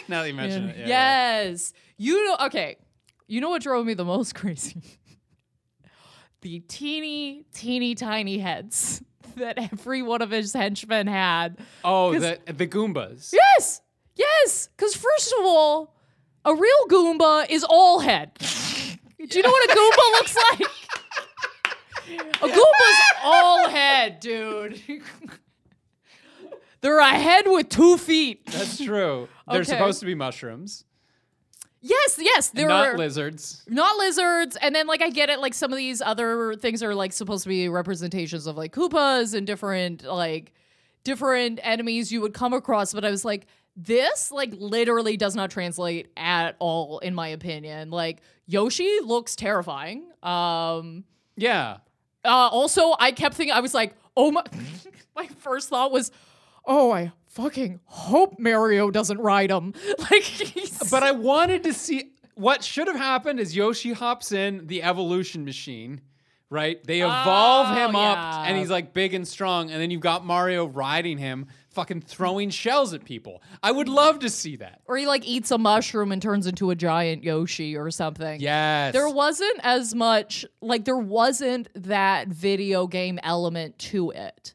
[0.08, 0.78] now that you mention it.
[0.78, 1.42] Yeah, yeah.
[1.42, 2.46] yes, you know.
[2.46, 2.76] Okay,
[3.26, 4.80] you know what drove me the most crazy?
[6.40, 9.02] the teeny, teeny, tiny heads
[9.36, 11.58] that every one of his henchmen had.
[11.84, 13.30] Oh, the the Goombas.
[13.34, 13.82] Yes,
[14.16, 14.70] yes.
[14.74, 15.94] Because first of all,
[16.46, 18.30] a real Goomba is all head.
[18.38, 20.70] Do you know what a Goomba looks like?
[22.08, 24.80] A Goomba's all head, dude.
[26.80, 28.44] They're a head with two feet.
[28.46, 29.28] That's true.
[29.48, 29.70] They're Okay.
[29.70, 30.84] supposed to be mushrooms,
[31.86, 33.62] Yes, yes, they're not lizards.
[33.68, 34.56] not lizards.
[34.56, 37.42] And then like I get it, like some of these other things are like supposed
[37.42, 40.52] to be representations of like Koopas and different like
[41.04, 42.94] different enemies you would come across.
[42.94, 47.90] But I was like, this like literally does not translate at all, in my opinion.
[47.90, 50.06] Like Yoshi looks terrifying.
[50.22, 51.04] Um
[51.36, 51.78] Yeah.
[52.24, 54.42] Uh also I kept thinking I was like, oh my
[55.16, 56.10] my first thought was,
[56.64, 59.74] oh I fucking hope Mario doesn't ride him.
[59.98, 64.66] Like he's But I wanted to see what should have happened is Yoshi hops in
[64.66, 66.00] the evolution machine,
[66.50, 66.82] right?
[66.84, 70.24] They evolve Oh, him up and he's like big and strong, and then you've got
[70.26, 73.42] Mario riding him, fucking throwing shells at people.
[73.62, 74.80] I would love to see that.
[74.87, 78.40] or he like eats a mushroom and turns into a giant Yoshi or something.
[78.40, 78.92] Yes.
[78.92, 84.54] There wasn't as much like there wasn't that video game element to it.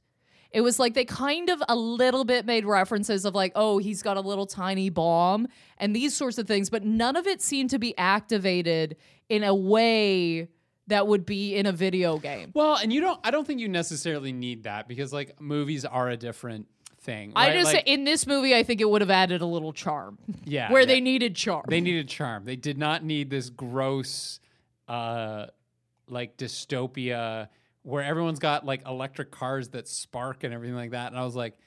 [0.51, 4.01] It was like they kind of a little bit made references of like, oh, he's
[4.01, 7.69] got a little tiny bomb and these sorts of things, but none of it seemed
[7.69, 8.95] to be activated
[9.29, 10.47] in a way
[10.88, 12.51] that would be in a video game.
[12.55, 16.10] Well, and you don't I don't think you necessarily need that because like movies are
[16.10, 16.67] a different
[17.10, 17.34] thing.
[17.36, 20.17] I just Like, in this movie, I think it would have added a little charm.
[20.45, 20.88] Yeah, where yeah.
[20.88, 21.65] they needed charm.
[21.67, 22.43] They needed charm.
[22.45, 24.39] They did not need this gross,
[24.88, 25.48] uh,
[26.08, 27.50] like dystopia
[27.84, 31.12] where everyone's got like electric cars that spark and everything like that.
[31.12, 31.58] And I was like,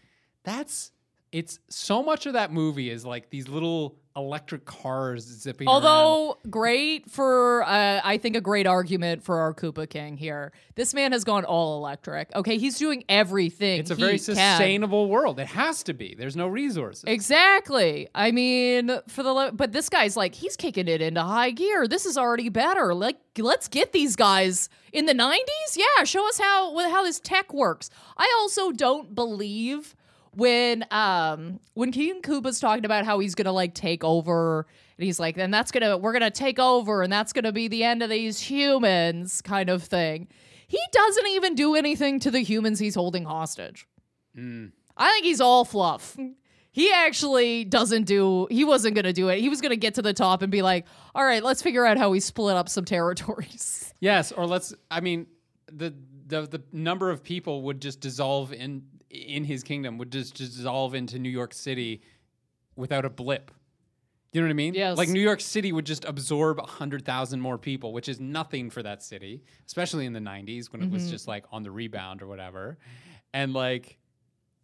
[0.42, 0.90] that's
[1.32, 5.66] it's so much of that movie is like these little electric cars zipping.
[5.66, 5.74] around.
[5.74, 10.52] Although great for, uh, I think a great argument for our Koopa King here.
[10.74, 12.34] This man has gone all electric.
[12.34, 13.80] Okay, he's doing everything.
[13.80, 14.36] it's a very can.
[14.36, 15.40] sustainable world.
[15.40, 16.14] It has to be.
[16.14, 17.04] There's no resources.
[17.06, 18.08] Exactly.
[18.14, 21.88] I mean, for the but this guy's like he's kicking it into high gear.
[21.88, 22.94] This is already better.
[22.94, 25.38] Like let's get these guys in the 90s.
[25.76, 27.88] Yeah, show us how how this tech works.
[28.18, 29.94] I also don't believe
[30.34, 34.66] when um when King Koopa's talking about how he's going to like take over
[34.96, 37.44] and he's like then that's going to we're going to take over and that's going
[37.44, 40.28] to be the end of these humans kind of thing.
[40.66, 43.86] He doesn't even do anything to the humans he's holding hostage.
[44.96, 46.16] I think he's all fluff.
[46.70, 49.40] He actually doesn't do, he wasn't going to do it.
[49.40, 51.84] He was going to get to the top and be like, all right, let's figure
[51.84, 53.92] out how we split up some territories.
[54.00, 54.74] Yes, or let's.
[54.90, 55.26] I mean,
[55.70, 55.94] the
[56.26, 60.94] the the number of people would just dissolve in in his kingdom would just dissolve
[60.94, 62.02] into New York City
[62.76, 63.50] without a blip.
[64.32, 64.72] You know what I mean?
[64.72, 64.96] Yes.
[64.96, 68.82] Like New York City would just absorb hundred thousand more people, which is nothing for
[68.82, 71.10] that city, especially in the '90s when it was mm-hmm.
[71.10, 72.78] just like on the rebound or whatever.
[73.34, 73.98] And like,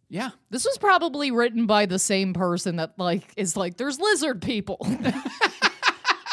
[0.09, 4.41] yeah, This was probably written by the same person that like is like, there's lizard
[4.41, 4.79] people.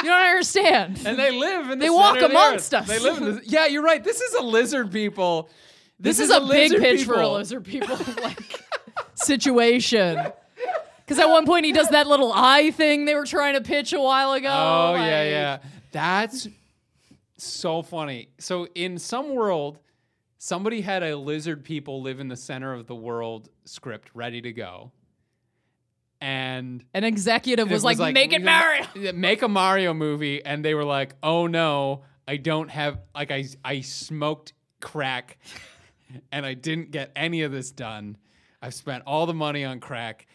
[0.02, 1.00] You don't understand.
[1.06, 2.86] and they live in the They walk center of the amongst us.
[2.86, 4.04] They live in the, yeah, you're right.
[4.04, 5.48] This is a lizard people.
[5.98, 7.32] This, is, a, big pitch for a people.
[7.34, 8.62] lizard people like
[9.14, 10.32] situation.
[10.98, 13.92] Because at one point he does that little eye thing they were trying to pitch
[13.92, 14.48] a while ago.
[14.50, 15.58] Oh yeah, like- yeah.
[15.92, 16.48] That's
[17.38, 18.28] so funny.
[18.38, 19.78] So in some world,
[20.38, 24.52] somebody had a lizard people live in the center of the world script ready to
[24.52, 24.92] go.
[26.20, 28.86] And An executive it was, like, make it Mario.
[29.14, 33.44] Make a Mario movie, and they were like, "Oh no, I don't have like I
[33.62, 35.36] I smoked crack,
[36.32, 38.16] and I didn't get any of this done.
[38.62, 40.26] I've spent all the money on crack.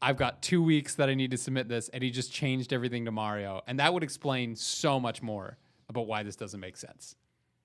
[0.00, 3.04] I've got two weeks that I need to submit this, and he just changed everything
[3.04, 5.56] to Mario, and that would explain so much more
[5.88, 7.14] about why this doesn't make sense.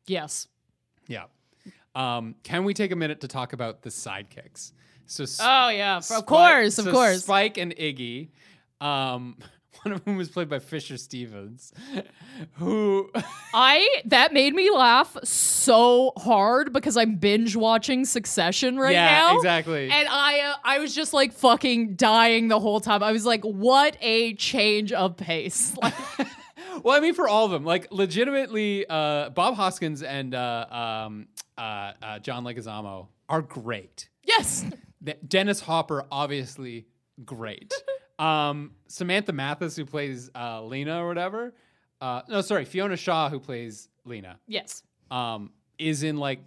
[0.05, 0.47] Yes.
[1.07, 1.23] Yeah.
[1.95, 4.71] Um, can we take a minute to talk about the sidekicks?
[5.07, 5.97] So Oh yeah.
[5.97, 7.23] Of Spike- course, of so course.
[7.23, 8.29] Spike and Iggy.
[8.81, 9.37] Um,
[9.83, 11.73] one of whom was played by Fisher Stevens,
[12.53, 13.09] who
[13.53, 19.37] I that made me laugh so hard because I'm binge watching Succession right yeah, now.
[19.37, 19.89] exactly.
[19.89, 23.03] And I uh, I was just like fucking dying the whole time.
[23.03, 25.75] I was like, what a change of pace.
[25.81, 25.93] Like,
[26.83, 31.27] well, I mean, for all of them, like legitimately, uh, Bob Hoskins and uh, um,
[31.57, 34.09] uh, uh, John Leguizamo are great.
[34.23, 34.65] yes.
[35.27, 36.87] Dennis Hopper, obviously,
[37.23, 37.73] great.
[38.19, 41.53] Um, Samantha Mathis, who plays uh, Lena or whatever.
[41.99, 44.39] Uh, no, sorry, Fiona Shaw, who plays Lena.
[44.47, 44.83] Yes.
[45.11, 46.39] um, is in like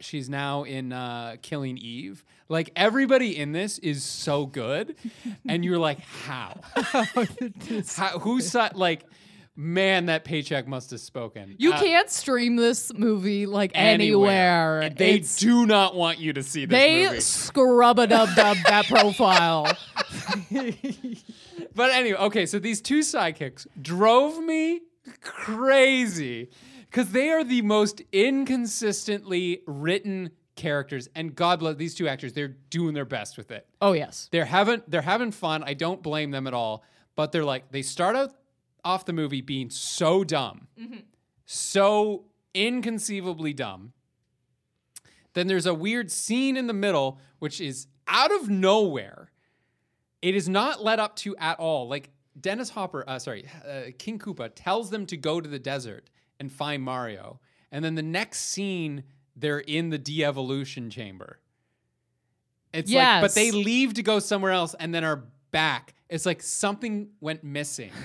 [0.00, 2.24] she's now in uh, Killing Eve.
[2.48, 4.96] Like everybody in this is so good,
[5.48, 6.60] and you're like, how?
[7.96, 9.04] how who saw like?
[9.58, 11.54] Man, that paycheck must have spoken.
[11.58, 14.80] You Uh, can't stream this movie like anywhere.
[14.82, 17.20] And They It's- do not want you to see this they movie.
[17.20, 19.66] scrub a dub dub that profile.
[21.74, 24.80] But anyway, okay, so these two sidekicks drove me
[25.22, 26.50] crazy
[26.90, 31.08] because they are the most inconsistently written characters.
[31.14, 33.66] And God bless these two actors, they're doing their best with it.
[33.80, 34.28] Oh yes.
[34.32, 35.62] They're having they're having fun.
[35.64, 36.82] I don't blame them at all.
[37.14, 38.32] But they're like they start out
[38.86, 40.68] off the movie being so dumb,
[41.44, 43.92] so inconceivably dumb.
[45.34, 49.32] Then there's a weird scene in the middle, which is out of nowhere.
[50.22, 51.88] It is not led up to at all.
[51.88, 56.08] Like Dennis Hopper, uh, sorry, uh, King Koopa tells them to go to the desert
[56.38, 57.40] and find Mario,
[57.72, 59.02] and then the next scene
[59.34, 61.40] they're in the de-evolution chamber.
[62.72, 65.94] It's like, but they leave to go somewhere else and then are back.
[66.08, 67.90] It's like something went missing.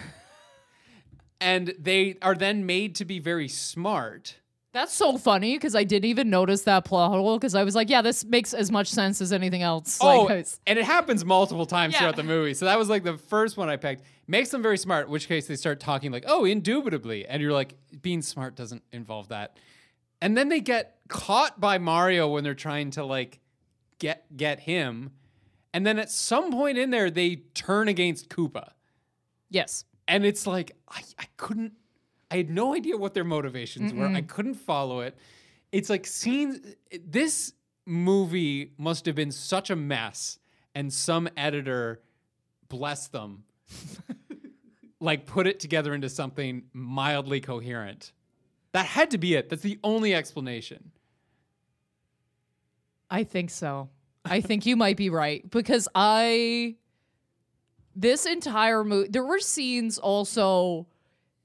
[1.41, 4.37] and they are then made to be very smart.
[4.73, 7.89] That's so funny because I didn't even notice that plot hole because I was like,
[7.89, 9.97] yeah, this makes as much sense as anything else.
[9.99, 11.99] Oh, Like, it's- and it happens multiple times Yeah.
[11.99, 12.53] throughout the movie.
[12.53, 14.03] So that was like the first one I picked.
[14.27, 17.25] Makes them very smart, in which case they start talking like, oh, indubitably.
[17.25, 19.57] And you're like, being smart doesn't involve that.
[20.21, 23.41] And then they get caught by Mario when they're trying to like
[23.99, 25.11] get get him.
[25.73, 28.69] And then at some point in there, they turn against Koopa.
[29.49, 29.83] yes.
[30.11, 31.71] And it's like, I, I couldn't,
[32.29, 34.07] I had no idea what their motivations were.
[34.07, 35.17] I couldn't follow it.
[35.71, 36.59] It's like scenes,
[37.07, 37.53] this
[37.85, 40.37] movie must have been such a mess,
[40.75, 42.01] and some editor,
[42.67, 43.45] bless them,
[44.99, 48.11] like put it together into something mildly coherent.
[48.73, 49.47] That had to be it.
[49.47, 50.91] That's the only explanation.
[53.09, 53.89] I think so.
[54.25, 56.75] I think you might be right because I
[57.95, 60.87] this entire movie there were scenes also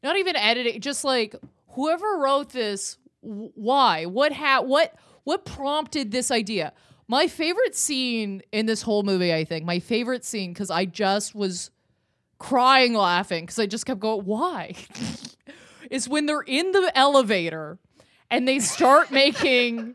[0.03, 1.35] not even editing just like
[1.71, 6.73] whoever wrote this why what ha- what what prompted this idea
[7.09, 11.35] my favorite scene in this whole movie I think my favorite scene cuz I just
[11.35, 11.71] was
[12.39, 14.75] crying laughing cuz I just kept going why
[15.91, 17.79] is when they're in the elevator
[18.31, 19.95] and they start making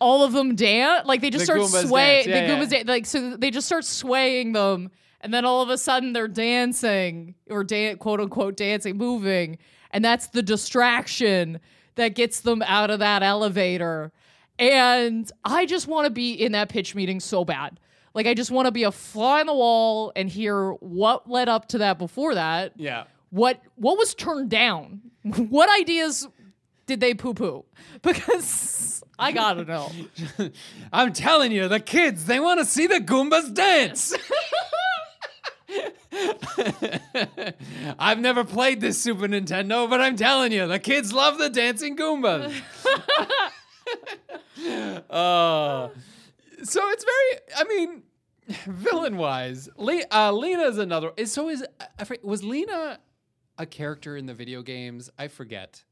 [0.00, 1.06] all of them dance.
[1.06, 2.28] Like they just The start Goombas swaying.
[2.28, 2.58] yeah, the yeah.
[2.60, 6.12] Goombas dan- like so they just start swaying them, and then all of a sudden
[6.12, 9.58] they're dancing or dan- quote unquote dancing, moving,
[9.90, 11.60] and that's the distraction
[11.96, 14.12] that gets them out of that elevator.
[14.58, 17.80] And I just want to be in that pitch meeting so bad.
[18.14, 21.48] Like I just want to be a fly on the wall and hear what led
[21.48, 23.04] up to that before that Yeah.
[23.30, 25.00] what what was turned down?
[25.22, 26.26] what ideas
[26.86, 27.64] did they poo poo?
[28.02, 29.90] Because I gotta know.
[30.92, 34.14] I'm telling you, the kids, they want to see the Goombas dance.
[37.98, 41.96] I've never played this Super Nintendo, but I'm telling you, the kids love the dancing
[41.96, 42.50] Goombas.
[45.10, 45.88] uh,
[46.62, 48.02] so it's very, I mean,
[48.66, 51.12] villain wise, Le- uh, Lena is another.
[51.16, 51.64] Is, so is,
[52.22, 52.98] was Lena
[53.58, 55.10] a character in the video games?
[55.18, 55.84] I forget.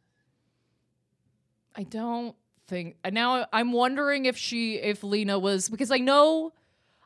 [1.76, 2.34] I don't
[2.66, 6.52] think now I'm wondering if she if Lena was because I know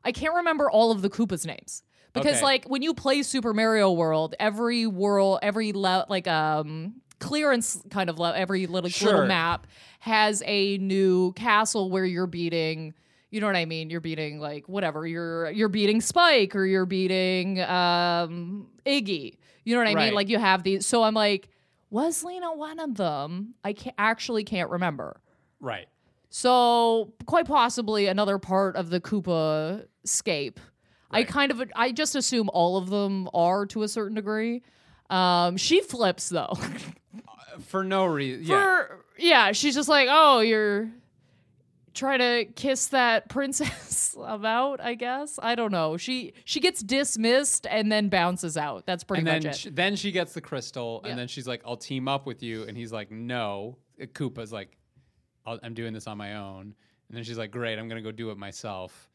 [0.04, 1.82] I can't remember all of the Koopa's names.
[2.12, 2.42] Because Okay.
[2.44, 8.10] like when you play Super Mario World, every world, every le- like um clearance kind
[8.10, 9.10] of le- every little Sure.
[9.12, 9.66] little map
[10.00, 12.94] has a new castle where you're beating
[13.30, 13.88] you know what I mean?
[13.88, 15.06] You're beating like whatever.
[15.06, 19.38] You're you're beating Spike or you're beating um Iggy.
[19.64, 20.04] You know what I Right.
[20.06, 20.14] mean?
[20.14, 21.48] Like you have these so I'm like
[21.88, 23.54] was Lena one of them?
[23.64, 25.20] I ca- actually can't remember.
[25.60, 25.86] Right.
[26.28, 30.58] So quite possibly another part of the Koopa scape.
[31.12, 34.62] I kind of I just assume all of them are to a certain degree.
[35.10, 36.54] Um, she flips though.
[37.66, 38.44] For no reason.
[38.44, 38.56] Yeah.
[38.62, 40.90] For yeah, she's just like, oh, you're
[41.94, 44.80] trying to kiss that princess about.
[44.80, 45.96] I guess I don't know.
[45.98, 48.86] She she gets dismissed and then bounces out.
[48.86, 49.56] That's pretty and much then it.
[49.56, 51.10] she, then she gets the crystal, Yeah.
[51.10, 54.76] and then she's like, "I'll team up with you," and he's like, "No." Koopa's like,
[55.46, 56.74] I'll, "I'm doing this on my own,"
[57.08, 59.10] and then she's like, "Great, I'm gonna go do it myself."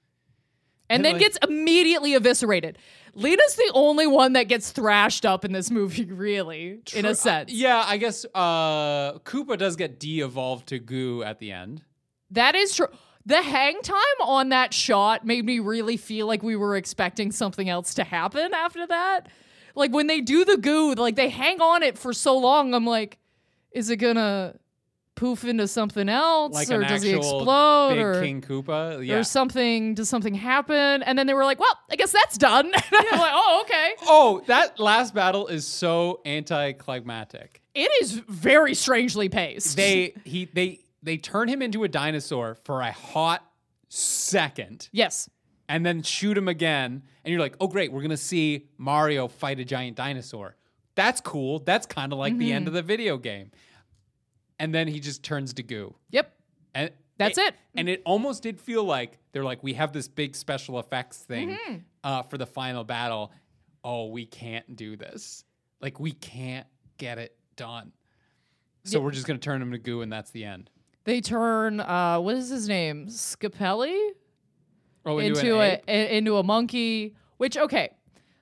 [0.90, 2.78] And then like- gets immediately eviscerated.
[3.14, 7.10] Lena's the only one that gets thrashed up in this movie, really, in Tr- a
[7.10, 7.52] uh, sense.
[7.52, 11.82] yeah, I guess uh, Koopa does get de-evolved to goo at the end.
[12.30, 12.88] That is true.
[13.26, 17.68] The hang time on that shot made me really feel like we were expecting something
[17.68, 19.28] else to happen after that.
[19.76, 22.74] Like when they do the goo, like they hang on it for so long.
[22.74, 23.18] I'm like,
[23.72, 24.56] is it gonna
[25.18, 29.06] poof into something else, Like or does he explode, big or King Koopa.
[29.06, 29.16] Yeah.
[29.18, 29.94] or something?
[29.96, 31.04] Does something happen?
[31.04, 32.68] And then they were like, well, I guess that's done.
[32.76, 33.92] I'm like, oh, okay.
[34.04, 37.62] oh, that last battle is so anticlimactic.
[37.76, 39.76] It is very strangely paced.
[39.76, 43.44] They he they they turn him into a dinosaur for a hot
[43.90, 44.90] second.
[44.92, 45.30] yes.
[45.70, 49.60] and then shoot him again, and you're like, oh great, we're gonna see Mario fight
[49.60, 50.56] a giant dinosaur.
[50.96, 51.60] That's cool.
[51.60, 52.56] That's kind of like the Mm-hmm.
[52.56, 53.52] end of the video game.
[54.60, 55.94] And then he just turns to goo.
[56.12, 56.34] Yep.
[56.74, 57.56] And That's it.
[57.76, 61.50] And it almost did feel like they're like, we have this big special effects thing
[61.50, 61.76] Mm-hmm.
[62.04, 63.32] uh, for the final battle.
[63.84, 65.44] Oh, we can't do this.
[65.82, 67.92] Like we can't get it done.
[68.84, 70.70] So we're just gonna turn him to goo, and that's the end.
[71.04, 73.08] They turn uh what is his name?
[73.08, 74.12] Scapelli?
[75.06, 77.16] Oh, into, an a, into a monkey.
[77.38, 77.90] Which okay,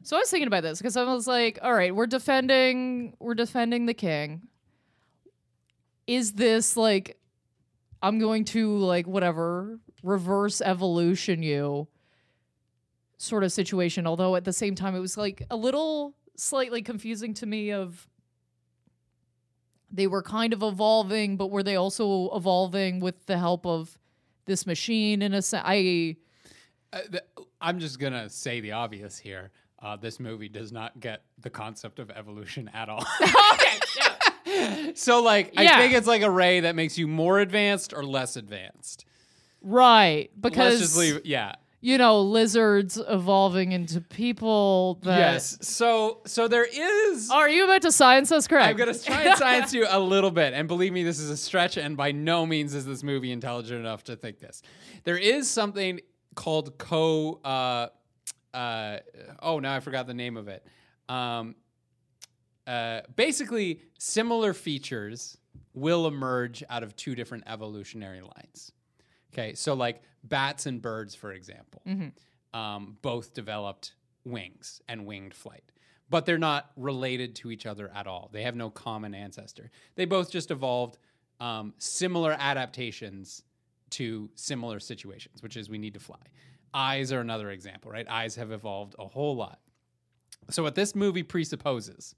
[0.04, 3.34] so I was thinking about this because I was like, all right, we're defending we're
[3.36, 4.44] defending the king.
[6.08, 7.18] Is this like
[8.02, 11.88] I'm going to like whatever reverse evolution you
[13.18, 14.06] sort of situation?
[14.06, 18.08] Although at the same time it was like a little slightly confusing to me of
[19.92, 23.98] they were kind of evolving, but were they also evolving with the help of
[24.46, 25.64] this machine in a sense?
[25.66, 26.18] I
[26.94, 27.24] Uh, th-
[27.62, 29.52] I'm just gonna say the obvious here.
[29.80, 33.06] Uh, this movie does not get the concept of evolution at all.
[33.22, 34.15] okay, yeah.
[34.96, 35.76] so, like, Yeah.
[35.76, 39.06] I think it's like a ray that makes you more advanced or less advanced.
[39.62, 41.22] Right, because leave.
[41.26, 41.56] Yeah.
[41.82, 45.00] you know lizards evolving into people.
[45.02, 45.58] That, yes.
[45.62, 47.32] So, so there is.
[47.32, 48.70] Are you about to science us correct?
[48.70, 51.38] I'm gonna try and science you a little bit, and believe me, this is a
[51.38, 54.62] stretch, and by no means is this movie intelligent enough to think this.
[55.04, 56.00] There is something
[56.36, 57.40] called co.
[57.44, 57.88] Uh,
[58.56, 59.00] uh,
[59.42, 60.64] oh, now I forgot the name of it.
[61.10, 61.56] Um,
[62.68, 65.38] uh, basically, similar features
[65.74, 68.72] will emerge out of two different evolutionary lines.
[69.34, 71.82] Okay, so like bats and birds, for example,
[72.54, 73.94] um, both developed
[74.24, 75.72] wings and winged flight,
[76.10, 78.30] but they're not related to each other at all.
[78.32, 79.70] They have no common ancestor.
[79.96, 80.98] They both just evolved
[81.42, 83.44] um, similar adaptations
[83.92, 86.18] to similar situations, which is we need to fly.
[86.74, 88.08] Eyes are another example, right?
[88.10, 89.60] Eyes have evolved a whole lot.
[90.50, 92.16] So, what this movie presupposes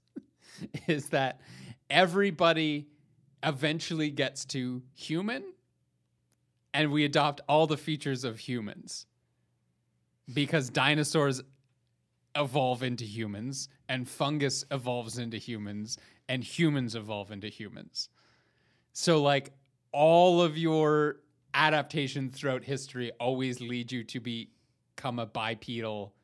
[0.86, 1.40] is that
[1.90, 2.88] everybody
[3.42, 5.42] eventually gets to human
[6.74, 9.06] and we adopt all the features of humans
[10.32, 11.42] because dinosaurs
[12.36, 15.98] evolve into humans and fungus evolves into humans
[16.28, 18.08] and humans evolve into humans.
[18.92, 19.52] So like
[19.92, 21.20] all of your
[21.54, 26.14] adaptations throughout history always lead you to become a bipedal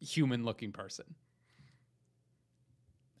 [0.00, 1.04] human looking person.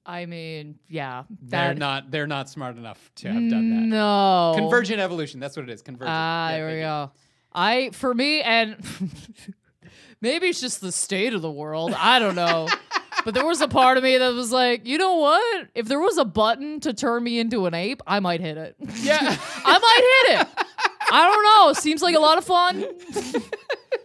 [0.06, 3.96] I mean, yeah, They're not they're not smart enough to have done that.
[3.96, 5.82] no Convergent evolution, that's what it is.
[5.82, 6.10] Convergent.
[6.14, 7.10] Ah, Yeah, there we go.
[7.52, 8.76] I for me and
[10.20, 11.94] maybe it's just the state of the world.
[11.96, 12.68] I don't know.
[13.24, 15.68] but there was a part of me that was like, you know what?
[15.74, 18.76] If there was a button to turn me into an ape, I might hit it.
[19.00, 19.18] Yeah.
[19.64, 20.66] I might hit it.
[21.10, 21.72] I don't know.
[21.74, 22.84] Seems like a lot of fun.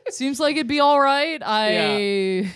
[0.09, 1.41] Seems like it'd be all right.
[1.43, 2.51] I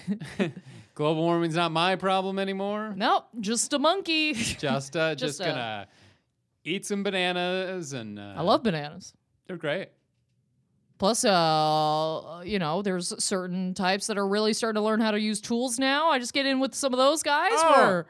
[0.96, 2.94] Global warming's not my problem anymore.
[2.96, 4.34] Nope, just a monkey.
[4.34, 5.88] Just uh, just, Just, uh, gonna
[6.64, 9.14] eat some bananas and uh, I love bananas.
[9.48, 9.90] they're great.
[11.00, 15.20] Plus, uh, you know, there's certain types that are really starting to learn how to
[15.20, 16.10] use tools now.
[16.10, 17.52] I just get in with some of those guys.
[17.56, 17.74] Oh.
[17.78, 18.06] We're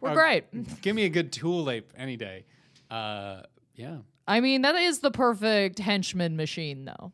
[0.00, 0.80] we're Uh, great.
[0.82, 2.44] Give me a good tool ape any day.
[2.90, 3.42] Uh,
[3.74, 3.98] yeah.
[4.26, 7.12] I mean, that is the perfect henchman machine, though.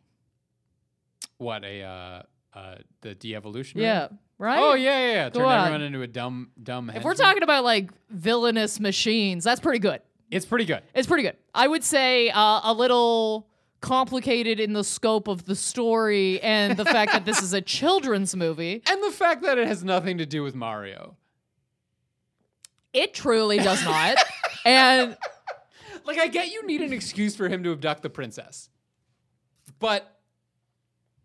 [1.38, 2.22] What a uh,
[2.58, 3.80] uh, the de-evolution.
[3.80, 4.08] Yeah,
[4.38, 4.58] right.
[4.62, 5.12] Oh yeah, yeah.
[5.12, 5.30] yeah.
[5.30, 5.58] Go Turn on.
[5.60, 6.88] everyone into a dumb, dumb.
[6.88, 6.98] Head.
[6.98, 10.00] If we're talking about like villainous machines, that's pretty good.
[10.30, 10.82] it's pretty good.
[10.94, 11.36] It's pretty good.
[11.54, 13.48] I would say uh, a little
[13.80, 18.34] complicated in the scope of the story and the fact that this is a children's
[18.34, 18.82] movie.
[18.86, 21.16] And the fact that it has nothing to do with Mario.
[22.92, 24.16] It truly does not.
[24.64, 25.16] and
[26.04, 28.70] Like, I get you need an excuse for him to abduct the princess,
[29.78, 30.15] but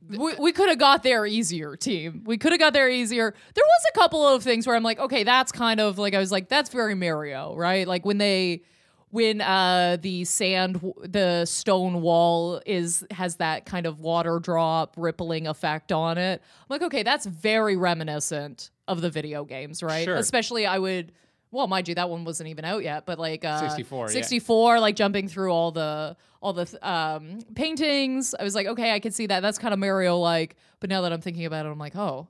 [0.10, 2.24] we, we could have got there easier, team.
[2.26, 3.34] We could have got there easier.
[3.54, 6.20] There was a couple of things where I'm like, okay, that's kind of like I
[6.20, 7.88] was like, that's very Mario, right?
[7.88, 8.64] Like when they
[9.10, 15.48] when uh the sand the stone wall is has that kind of water drop rippling
[15.48, 16.42] effect on it.
[16.42, 20.06] I'm like, okay, that's very reminiscent of the video games, right?
[20.06, 20.16] Sure.
[20.16, 21.12] Especially I would
[21.52, 24.14] well, mind you, that one wasn't even out yet, but like uh, 64, yeah.
[24.14, 28.34] 64, like jumping through all the all the um, paintings.
[28.40, 29.42] I was like, okay, I can see that.
[29.42, 30.56] That's kind of Mario like.
[30.80, 32.28] But now that I'm thinking about it, I'm like, oh,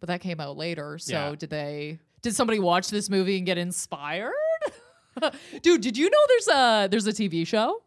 [0.00, 0.98] but that came out later.
[0.98, 1.34] So Yeah.
[1.36, 1.98] did they?
[2.22, 4.32] Did somebody watch this movie and get inspired?
[5.62, 7.82] Dude, did you know there's a there's a TV show?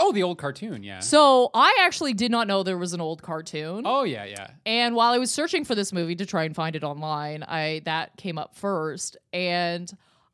[0.00, 0.98] oh, the old cartoon, yeah.
[0.98, 3.82] So I actually did not know there was an old cartoon.
[3.86, 4.48] oh yeah, yeah.
[4.66, 7.80] And while I was searching for this movie to try and find it online, I
[7.84, 9.90] that came up first, and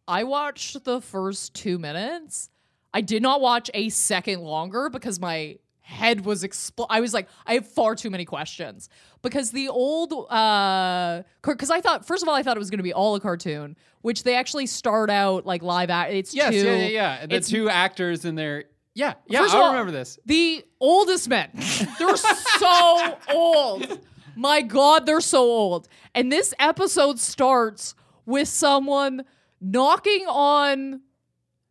[0.08, 2.48] I watched the first two minutes.
[2.92, 7.28] I did not watch a second longer because my head was expl- I was like,
[7.46, 8.88] I have far too many questions
[9.22, 12.78] because the old uh because I thought first of all I thought it was going
[12.78, 16.12] to be all a cartoon, which they actually start out like live act.
[16.12, 16.86] It's Yes, two, yeah, yeah,
[17.20, 17.26] yeah.
[17.26, 18.64] The two actors in there.
[18.94, 19.42] Yeah, yeah.
[19.42, 20.18] First I all, remember this.
[20.26, 21.50] The oldest men.
[21.98, 24.00] They're so old.
[24.36, 25.88] My God, they're so old.
[26.14, 27.94] And this episode starts
[28.26, 29.24] with someone
[29.60, 31.02] knocking on,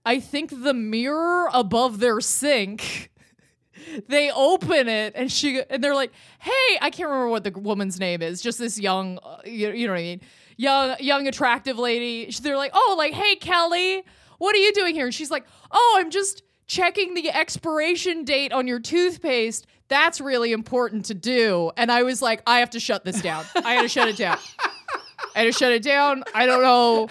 [0.09, 3.11] I think, the mirror above their sink.
[4.07, 7.97] They open it and she and they're like, "Hey, I can't remember what the woman's
[7.97, 8.39] name is.
[8.41, 10.21] Just this young, uh, you, you know what I mean?
[10.57, 12.29] Young, young, attractive lady.
[12.29, 14.03] They're like, "Oh, like, hey, Kelly,
[14.37, 18.51] what are you doing here?" And she's like, "Oh, I'm just checking the expiration date
[18.51, 19.65] on your toothpaste.
[19.87, 23.45] That's really important to do." And I was like, "I have to shut this down.
[23.55, 24.37] I had to shut it down.
[25.35, 26.25] I had to shut it down.
[26.35, 27.07] I don't know.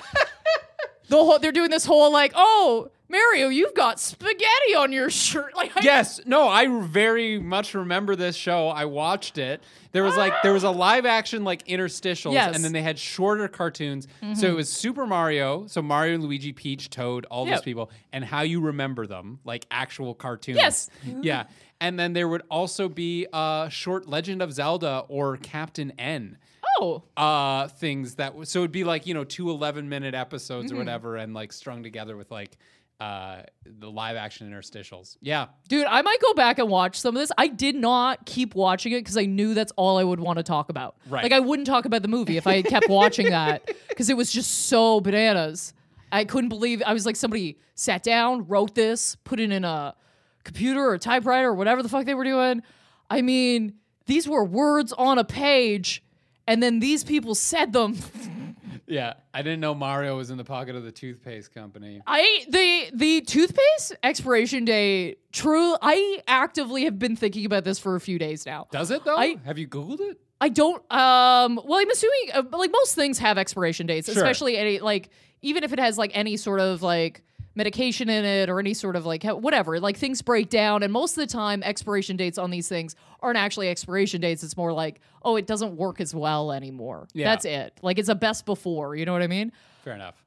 [1.08, 5.52] The whole they're doing this whole like, oh." Mario, you've got spaghetti on your shirt.
[5.56, 8.68] Like, I, Yes, no, I very much remember this show.
[8.68, 9.62] I watched it.
[9.92, 12.48] There was like there was a live action like interstitials, Yes.
[12.48, 12.54] Mm-hmm.
[12.56, 14.08] and then they had shorter cartoons.
[14.34, 17.64] So it was Super Mario, so Mario, and Luigi, Peach, Toad, all those Yep.
[17.64, 20.58] people, and how you remember them, like actual cartoons.
[20.58, 20.90] Yes.
[21.22, 21.44] yeah.
[21.80, 26.36] And then there would also be a short Legend of Zelda or Captain N
[26.80, 30.66] oh, uh things that w- so it'd be like you know two 11 minute episodes
[30.68, 30.76] Mm-hmm.
[30.76, 32.56] or whatever and like strung together with like
[33.00, 37.20] uh the live action interstitials yeah Dude, I might go back and watch some of
[37.20, 37.30] this.
[37.38, 40.42] I did not keep watching it because I knew that's all I would want to
[40.42, 40.96] talk about.
[41.08, 41.22] Right.
[41.22, 44.32] Like I wouldn't talk about the movie if I kept watching that because it was
[44.32, 45.74] just so bananas.
[46.10, 49.94] I couldn't believe I was like somebody sat down, wrote this, put it in a
[50.42, 52.62] computer or a typewriter or whatever the fuck they were doing.
[53.10, 53.74] I mean,
[54.06, 56.02] these were words on a page
[56.48, 57.96] and then these people said them.
[58.90, 62.90] yeah i didn't know mario was in the pocket of the toothpaste company I the
[62.96, 65.18] the toothpaste expiration date.
[65.30, 68.66] True, I actively have been thinking about this for a few days now.
[68.72, 70.80] does it though I- have you googled it I don't.
[70.92, 71.60] Um.
[71.64, 74.14] Well, I'm assuming uh, like most things have expiration dates, Sure.
[74.22, 75.10] especially any like
[75.42, 77.22] even if it has like any sort of like
[77.56, 79.80] medication in it or any sort of like whatever.
[79.80, 83.38] Like things break down, and most of the time, expiration dates on these things aren't
[83.38, 84.42] actually expiration dates.
[84.42, 87.08] It's more like, oh, it doesn't work as well anymore.
[87.12, 87.26] Yeah.
[87.26, 87.78] That's it.
[87.82, 88.96] Like it's a best before.
[88.96, 89.52] You know what I mean?
[89.84, 90.22] fair enough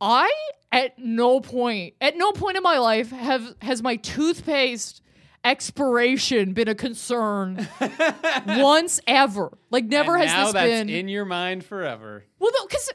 [0.00, 0.30] I
[0.70, 5.02] at no point at no point in my life have has my toothpaste
[5.44, 7.66] expiration been a concern
[8.46, 9.56] once ever.
[9.70, 12.90] Like never And has this that's been in your mind forever well, because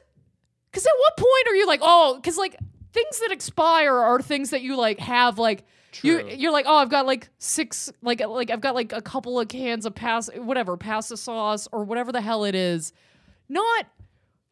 [0.71, 2.55] because at what point are you like, oh, because like
[2.93, 6.29] things that expire are things that you like have like True.
[6.29, 9.47] you're like, oh, I've got like six like like I've got like a couple of
[9.47, 12.91] cans of pass whatever pasta sauce or whatever the hell it is,
[13.49, 13.85] not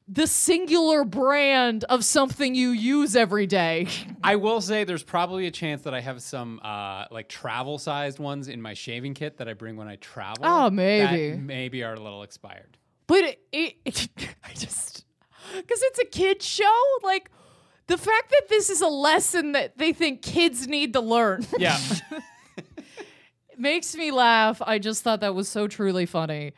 [0.08, 3.88] the singular brand of something you use every day.
[4.24, 8.20] i will say there's probably a chance that i have some uh like travel sized
[8.20, 11.32] ones in my shaving kit that i bring when i travel Oh, maybe.
[11.32, 12.78] that maybe are a little expired
[13.08, 14.10] but it, it
[14.44, 15.06] I just
[15.56, 17.30] because it's a kid show, like
[17.92, 21.78] the fact that this is a lesson that they think kids need to learn Yeah.
[23.58, 24.62] makes me laugh.
[24.66, 26.54] I just thought that was so truly funny.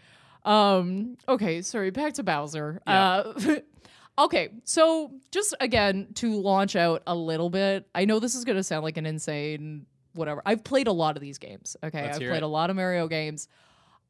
[0.46, 2.82] Um, okay, sorry, back to Bowser.
[2.86, 3.34] Uh,
[4.20, 7.88] okay, so just again to launch out a little bit.
[7.96, 10.44] I know this is going to sound like an insane whatever.
[10.46, 11.76] I've played a lot of these games.
[11.84, 12.44] Okay, Let's I've hear played it.
[12.44, 13.48] a lot of Mario games.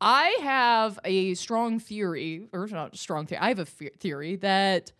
[0.01, 3.39] I have a strong theory, or not strong theory.
[3.39, 4.91] I have a fe- theory that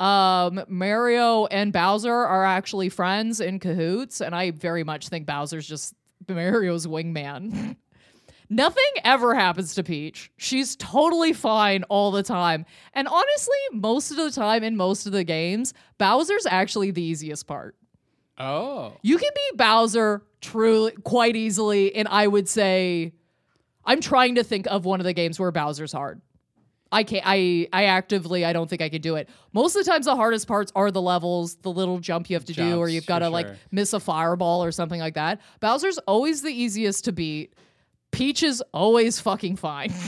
[0.00, 5.66] um, Mario and Bowser are actually friends in cahoots, and I very much think Bowser's
[5.66, 5.94] just
[6.28, 7.76] Mario's wingman.
[8.50, 10.30] Nothing ever happens to Peach.
[10.36, 12.66] She's totally fine all the time.
[12.92, 17.46] And honestly, most of the time in most of the games, Bowser's actually the easiest
[17.46, 17.74] part.
[18.38, 18.96] Oh.
[19.02, 23.14] You can be Bowser truly quite easily, and I would say
[23.84, 26.20] I'm trying to think of one of the games where Bowser's hard.
[26.94, 29.28] I can't I I actively I don't think I could do it.
[29.52, 32.44] Most of the times the hardest parts are the levels, the little jump you have
[32.46, 35.40] to do, or you've got to for like miss a fireball or something like that.
[35.60, 37.54] Bowser's always the easiest to beat.
[38.12, 39.92] Peach is always fucking fine.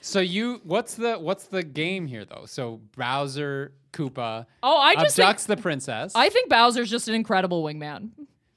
[0.00, 2.44] So you what's the what's the game here though?
[2.46, 6.12] So Bowser, Koopa Oh, I just think, the princess.
[6.14, 8.10] I think Bowser's just an incredible wingman.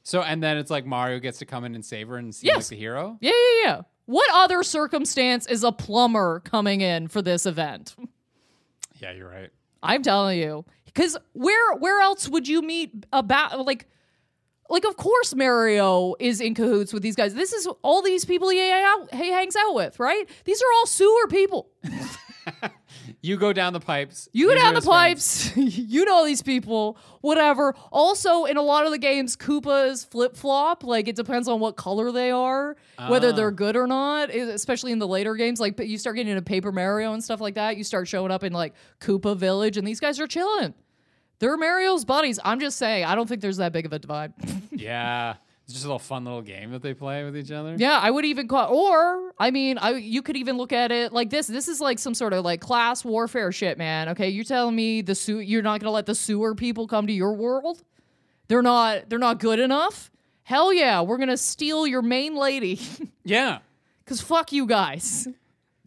[0.03, 2.53] so and then it's like Mario gets to come in and save her and seem
[2.53, 3.18] like the hero.
[3.22, 3.82] Yeah, yeah, yeah.
[4.07, 7.95] What other circumstance is a plumber coming in for this event?
[8.99, 9.51] Yeah, you're right.
[9.83, 13.85] I'm telling you, because where where else would you meet about like
[14.69, 17.33] like of course Mario is in cahoots with these guys.
[17.33, 20.27] This is all these people he, hang out, he hangs out with, right?
[20.45, 21.69] These are all sewer people.
[23.22, 24.30] You go down the pipes.
[24.32, 25.51] You go these down the pipes.
[25.57, 26.97] you know these people.
[27.22, 27.74] Whatever.
[27.91, 30.84] Also, in a lot of the games, Koopas flip flop.
[30.84, 33.32] Like it depends on what color they are, whether Ah.
[33.34, 34.30] they're good or not.
[34.30, 37.55] Especially in the later games, like you start getting into Paper Mario and stuff like
[37.55, 37.76] that.
[37.76, 40.74] You start showing up in like Koopa Village, and these guys are chilling.
[41.39, 42.39] They're Mario's buddies.
[42.45, 43.03] I'm just saying.
[43.05, 44.34] I don't think there's that big of a divide.
[44.72, 45.36] Yeah.
[45.68, 47.76] It's just a little fun little game that they play with each other.
[47.78, 51.11] Yeah, I would even call, or I mean, I you could even look at it
[51.11, 51.45] like this.
[51.47, 54.07] This is like some sort of like class warfare shit, man.
[54.09, 57.13] Okay, you're telling me the sewer, you're not gonna let the sewer people come to
[57.13, 57.84] your world?
[58.47, 60.09] They're not, they're not good enough.
[60.43, 62.80] Hell yeah, we're gonna steal your main lady,
[63.26, 63.59] Yeah.
[64.05, 65.28] cause fuck you guys.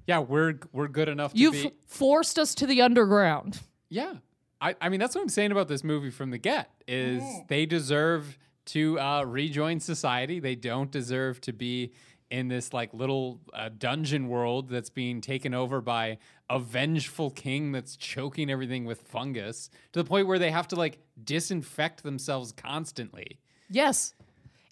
[0.07, 3.59] Yeah, we're we're good enough to You've be forced us to the underground.
[3.89, 4.13] Yeah.
[4.61, 7.49] I, I mean, that's what I'm saying about this movie from the get is Mm.
[7.49, 8.37] they deserve
[8.73, 10.41] to uh, rejoin society.
[10.41, 11.93] They don't deserve to be
[12.31, 16.19] in this like little uh, dungeon world that's being taken over by
[16.49, 20.77] a vengeful king that's choking everything with fungus to the point where they have to
[20.77, 23.39] like disinfect themselves constantly.
[23.69, 24.15] Yes.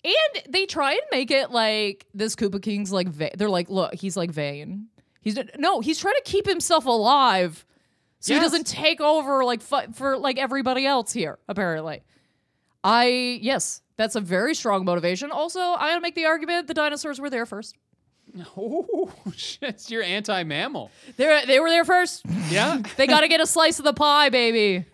[0.04, 3.94] And they try and make it like this Koopa King's like va- they're like, look,
[3.94, 4.86] he's like vain.
[5.20, 7.64] He's no, he's trying to keep himself alive
[8.20, 11.38] so he doesn't take over like fu- for like everybody else here.
[11.48, 12.02] Apparently,
[12.82, 15.30] I yes, that's a very strong motivation.
[15.30, 17.76] Also, I gotta make the argument the dinosaurs were there first.
[18.56, 19.90] Oh, shit.
[19.90, 20.90] You're anti mammal.
[21.16, 22.22] They they were there first.
[22.50, 22.82] Yeah.
[22.96, 24.84] they got to get a slice of the pie, baby.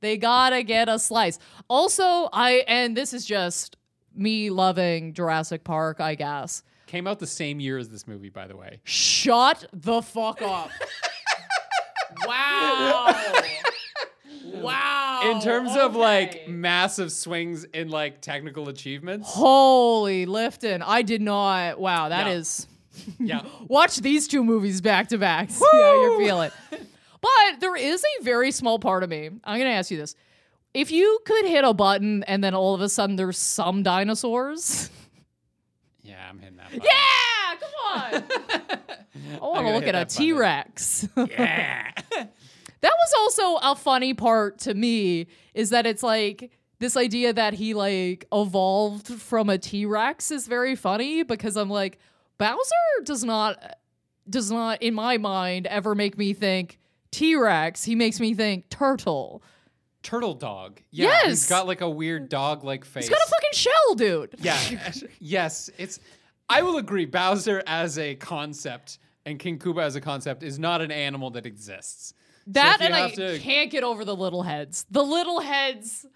[0.00, 1.38] They got to get a slice.
[1.68, 3.76] Also, I and this is just
[4.14, 6.62] me loving Jurassic Park, I guess.
[6.86, 8.80] Came out the same year as this movie, by the way.
[8.84, 10.70] Shut the fuck up.
[12.26, 13.14] wow.
[14.44, 15.20] Wow.
[15.30, 19.28] In terms of like massive swings in like technical achievements.
[19.30, 20.82] Holy Lifton.
[20.84, 21.78] I did not.
[21.80, 22.66] Wow, that is.
[23.18, 23.42] Yeah.
[23.66, 25.50] Watch these two movies back to back.
[25.50, 26.52] See how you feel it.
[27.20, 29.26] But there is a very small part of me.
[29.26, 30.14] I'm going to ask you this.
[30.74, 34.90] If you could hit a button and then all of a sudden there's some dinosaurs.
[36.02, 36.70] Yeah, I'm hitting that.
[36.70, 36.82] button.
[36.84, 38.24] Yeah, come on.
[39.36, 40.04] I want gonna look at a.
[40.04, 41.08] T Rex.
[41.16, 41.92] Yeah.
[42.84, 47.54] That was also a funny part to me is that it's like this idea that
[47.54, 51.98] he like evolved from a T-Rex is very funny because I'm like
[52.36, 53.78] Bowser does not
[54.28, 56.78] does not in my mind ever make me think
[57.10, 57.84] T-Rex.
[57.84, 59.42] He makes me think turtle.
[60.02, 60.82] Turtle dog.
[60.90, 61.20] Yeah.
[61.24, 63.04] he's got like a weird dog like face.
[63.04, 64.34] He's got a fucking shell, dude.
[64.40, 64.58] Yeah.
[65.20, 65.70] yes.
[65.78, 66.00] It's
[66.50, 70.82] I will agree, Bowser as a concept and King Koopa as a concept is not
[70.82, 72.12] an animal that exists.
[72.48, 74.84] That you and I to- can't get over the little heads.
[74.90, 76.06] The little heads.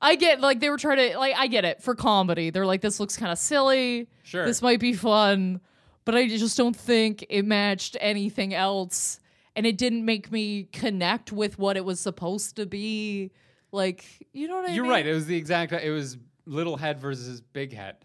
[0.00, 2.50] I get like they were trying to like I get it for comedy.
[2.50, 4.08] They're like this looks kind of silly.
[4.24, 4.44] Sure.
[4.44, 5.60] This might be fun,
[6.04, 9.20] but I just don't think it matched anything else
[9.54, 13.30] and it didn't make me connect with what it was supposed to be.
[13.70, 14.74] Like, you know what I mean?
[14.76, 14.92] You're mean?
[14.92, 15.06] right.
[15.06, 17.96] It was the exact it was little head versus big head.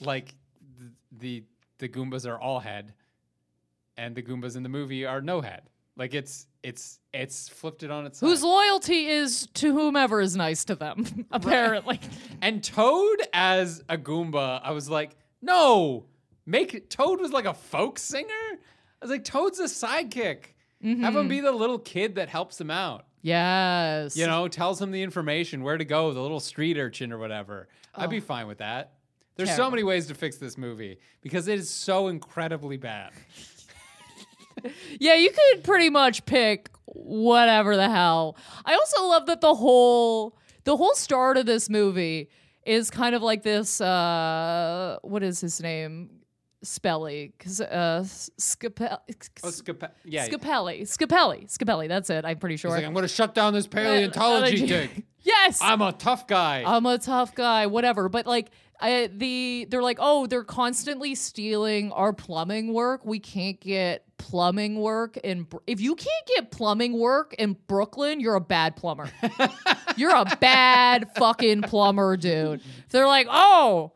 [0.00, 0.34] Like
[0.78, 1.44] th- the
[1.78, 2.92] the Goombas are all head
[3.96, 5.69] and the Goombas in the movie are no head.
[5.96, 8.20] Like it's it's it's flipped it on its.
[8.20, 12.00] Whose loyalty is to whomever is nice to them, apparently.
[12.40, 16.06] and Toad as a Goomba, I was like, no,
[16.46, 18.28] make Toad was like a folk singer.
[18.28, 18.56] I
[19.02, 20.44] was like, Toad's a sidekick.
[20.82, 21.16] Have Mm-hmm.
[21.18, 23.04] him be the little kid that helps him out.
[23.20, 24.16] yes.
[24.16, 27.68] You know, tells him the information, where to go, the little street urchin or whatever.
[27.94, 28.94] I'd be fine with that.
[29.36, 33.12] There's so many ways to fix this movie because it is so incredibly bad.
[34.98, 38.36] Yeah, you could pretty much pick whatever the hell.
[38.64, 42.30] I also love that the whole the whole start of this movie
[42.66, 46.10] is kind of like this uh what is his name?
[46.62, 48.98] Spelly, cause uh, Scapelli,
[49.42, 50.28] Oh, yeah.
[50.28, 51.88] Scapelli, Scapelli, Scapelli.
[51.88, 52.26] That's it.
[52.26, 52.70] I'm pretty sure.
[52.70, 55.04] Like, I'm going to shut down this paleontology thing.
[55.22, 56.62] yes, I'm a tough guy.
[56.66, 58.10] I'm a tough guy, whatever.
[58.10, 63.06] But like, I, the they're like, oh, they're constantly stealing our plumbing work.
[63.06, 65.46] We can't get plumbing work in.
[65.66, 69.10] If you can't get plumbing work in Brooklyn, you're a bad plumber.
[69.96, 72.60] you're a bad fucking plumber, dude.
[72.90, 73.92] They're like, oh.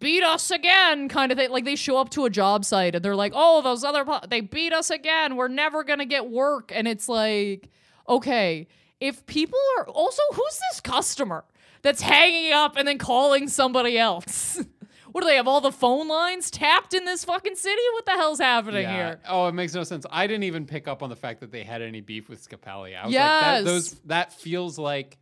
[0.00, 1.50] Beat us again, kind of thing.
[1.50, 4.24] Like they show up to a job site and they're like, "Oh, those other pl-
[4.26, 5.36] they beat us again.
[5.36, 7.68] We're never gonna get work." And it's like,
[8.08, 8.66] okay,
[8.98, 11.44] if people are also who's this customer
[11.82, 14.58] that's hanging up and then calling somebody else?
[15.14, 17.80] what do they have all the phone lines tapped in this fucking city?
[17.92, 18.94] What the hell's happening Yeah.
[18.96, 19.20] here?
[19.28, 20.04] Oh, it makes no sense.
[20.10, 22.96] I didn't even pick up on the fact that they had any beef with Scapelli.
[23.00, 25.18] I was like, that, those that feels like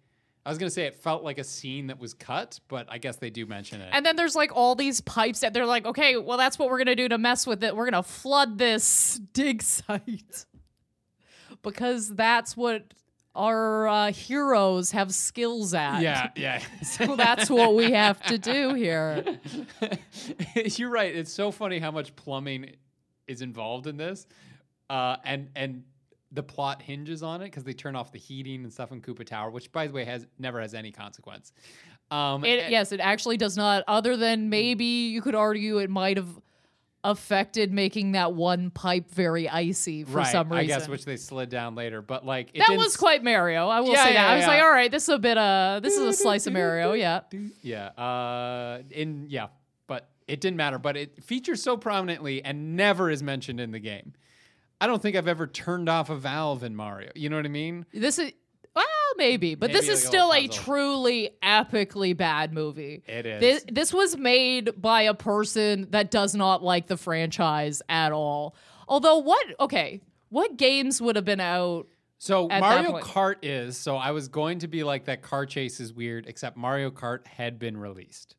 [0.47, 3.17] I was gonna say it felt like a scene that was cut, but I guess
[3.17, 3.91] they do mention it.
[3.93, 6.79] And then there's like all these pipes that they're like, okay, well, that's what we're
[6.79, 7.77] gonna do to mess with it.
[7.77, 10.47] We're gonna flood this dig site
[11.63, 12.95] because that's what
[13.35, 16.01] our uh, heroes have skills at.
[16.01, 16.63] yeah, yeah.
[16.83, 19.25] So that's what we have to do here.
[20.55, 21.15] You're right.
[21.15, 22.73] It's so funny how much plumbing
[23.27, 24.27] is involved in this,
[24.91, 25.85] uh, and and
[26.33, 29.25] the plot hinges on it because they turn off the heating and stuff in Koopa
[29.27, 31.53] Tower, which by the way has never has any consequence.
[32.11, 33.85] Um, It, yes, it actually does not.
[33.89, 36.29] Other than maybe you could argue it might have
[37.05, 40.59] affected making that one pipe very icy for right, some reason.
[40.59, 43.69] I guess which they slid down later, but like it that was quite Mario.
[43.69, 44.31] I will Yeah, say yeah, that.
[44.31, 44.49] I was yeah.
[44.49, 47.21] like, all right, this is a bit uh this is a slice of Mario, yeah.
[47.63, 47.87] Yeah.
[47.87, 49.49] Uh in yeah,
[49.89, 50.79] but it didn't matter.
[50.79, 54.13] But it features so prominently and never is mentioned in the game.
[54.81, 57.11] I don't think I've ever turned off a valve in Mario.
[57.15, 57.87] You know what I mean?
[57.93, 58.33] This is
[59.17, 60.65] maybe, but Maybe this is still a puzzle.
[60.65, 63.03] truly epically bad movie.
[63.07, 63.41] It is.
[63.41, 68.55] This, this was made by a person that does not like the franchise at all.
[68.89, 69.47] Although, what?
[69.61, 71.87] Okay, what games would have been out?
[72.19, 72.99] So Mario.
[73.01, 73.77] Kart is.
[73.77, 77.27] So I was going to be like that car chase is weird, except Mario Kart
[77.27, 78.37] had been released.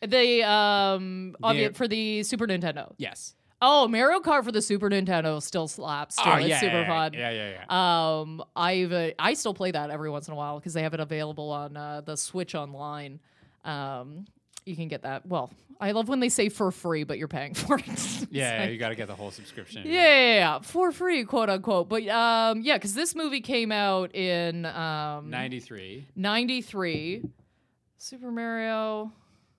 [0.00, 1.68] The um the- Yeah.
[1.74, 2.94] for the Super Nintendo.
[2.98, 3.34] Yes.
[3.62, 6.16] Oh, Mario Kart for the Super Nintendo still slaps.
[6.16, 6.22] Too.
[6.26, 7.12] oh it's yeah, super yeah, fun.
[7.14, 8.18] Yeah, yeah, yeah.
[8.20, 10.92] Um, I've uh, I still play that every once in a while because they have
[10.92, 13.18] it available on uh, the Switch online.
[13.64, 14.26] Um,
[14.66, 15.24] you can get that.
[15.26, 15.50] Well,
[15.80, 18.26] I love when they say for free, but you're paying for it.
[18.30, 19.84] Yeah, like- you got to get the whole subscription.
[19.86, 21.88] yeah, yeah, yeah, for free, quote unquote.
[21.88, 26.06] But um, yeah, because this movie came out in um, 93.
[26.14, 27.22] 93.
[27.98, 29.12] Super Mario.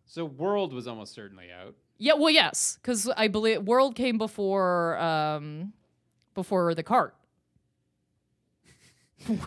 [0.05, 1.73] So World was almost certainly out.
[1.97, 5.73] Yeah, well, yes, because I believe World came before um,
[6.35, 7.15] before the cart.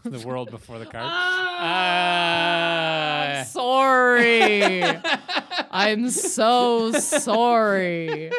[0.05, 1.11] The world before the cart.
[1.62, 4.82] Ah, Uh, sorry.
[5.70, 8.30] I'm so sorry.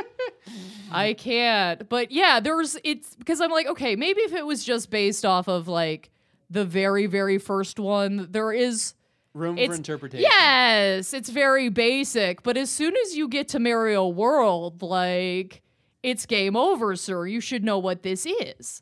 [0.92, 1.88] I can't.
[1.88, 5.48] But yeah, there's it's because I'm like, okay, maybe if it was just based off
[5.48, 6.10] of like
[6.50, 8.96] the very, very first one, there is
[9.34, 10.28] room it's for interpretation.
[10.30, 15.62] Yes, it's very basic, but as soon as you get to Mario World, like
[16.04, 17.26] it's game over, sir.
[17.26, 18.82] You should know what this is.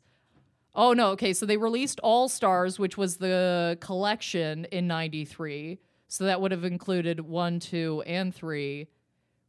[0.75, 5.79] Oh no, okay, so they released All Stars, which was the collection in 93.
[6.07, 8.87] So that would have included 1, 2, and 3.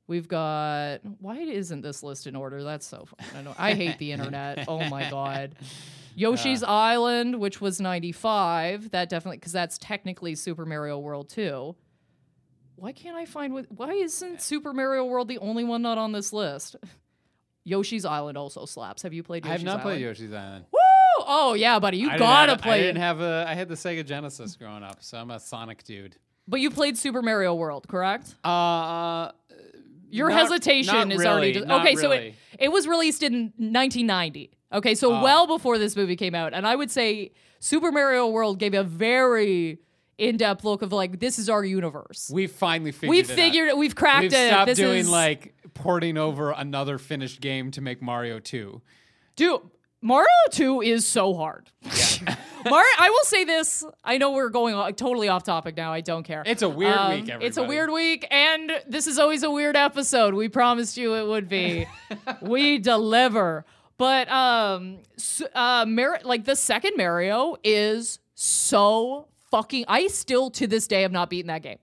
[0.06, 2.64] We've got why isn't this list in order?
[2.64, 3.48] That's so fun.
[3.56, 4.64] I I hate the internet.
[4.66, 5.54] Oh my god.
[6.14, 8.90] Yoshi's Island, which was 95.
[8.90, 11.74] That definitely because that's technically Super Mario World 2.
[12.76, 16.12] Why can't I find what why isn't Super Mario World the only one not on
[16.12, 16.76] this list?
[17.64, 19.02] Yoshi's Island also slaps.
[19.02, 19.82] Have you played I Yoshi's have not Island?
[19.82, 20.64] played Yoshi's Island.
[20.72, 20.78] Woo!
[21.26, 21.98] Oh yeah, buddy.
[21.98, 22.82] You I gotta have, play I it.
[22.82, 23.44] didn't have a.
[23.46, 26.16] I had the Sega Genesis growing up, so I'm a Sonic dude.
[26.48, 28.34] but you played Super Mario World, correct?
[28.42, 29.30] Uh,
[30.08, 31.94] Your not- hesitation not is really, already just, okay.
[31.96, 34.50] So it it was released in 1990.
[34.72, 35.22] Okay, so Oh.
[35.22, 38.84] well before this movie came out, and I would say Super Mario World gave a
[38.84, 39.78] very
[40.18, 42.30] in-depth look of like this is our universe.
[42.32, 43.10] we finally figured.
[43.10, 43.36] We've it out.
[43.36, 43.76] figured it.
[43.78, 44.48] We've cracked We've it.
[44.48, 48.80] stopped This doing is like porting over another finished game to make Mario 2.
[49.36, 49.60] Dude,
[50.02, 51.70] Mario 2 is so hard.
[52.64, 53.82] Mario, I will say this.
[54.04, 55.92] I know we're going o- totally off topic now.
[55.94, 56.42] I don't care.
[56.44, 57.46] It's a weird Um, week, everybody.
[57.46, 60.34] It's a weird week, and this is always a weird episode.
[60.34, 61.86] We promised you it would be.
[62.42, 63.64] we deliver.
[64.00, 65.00] But um,
[65.54, 69.84] uh, Mar- like the second Mario is so fucking.
[69.88, 71.76] I still to this day have not beaten that game.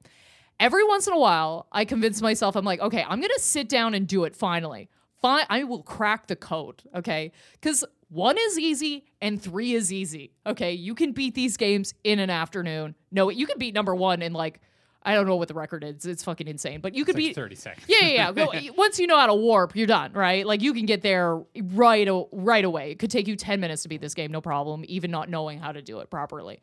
[0.59, 3.93] Every once in a while, I convince myself I'm like, okay, I'm gonna sit down
[3.93, 4.89] and do it finally.
[5.21, 6.81] Fine, I will crack the code.
[6.95, 10.31] Okay, because one is easy and three is easy.
[10.47, 12.95] Okay, you can beat these games in an afternoon.
[13.11, 14.59] No, you can beat number one in like
[15.07, 16.05] I don't know what the record is.
[16.05, 16.81] It's fucking insane.
[16.81, 17.85] But you could Like beat 30 seconds.
[17.87, 18.69] yeah, yeah, yeah.
[18.77, 20.45] Once you know how to warp, you're done, right?
[20.45, 21.41] Like you can get there
[21.73, 22.91] right o- right away.
[22.91, 25.59] It could take you 10 minutes to beat this game, no problem, even not knowing
[25.59, 26.59] how to do it properly.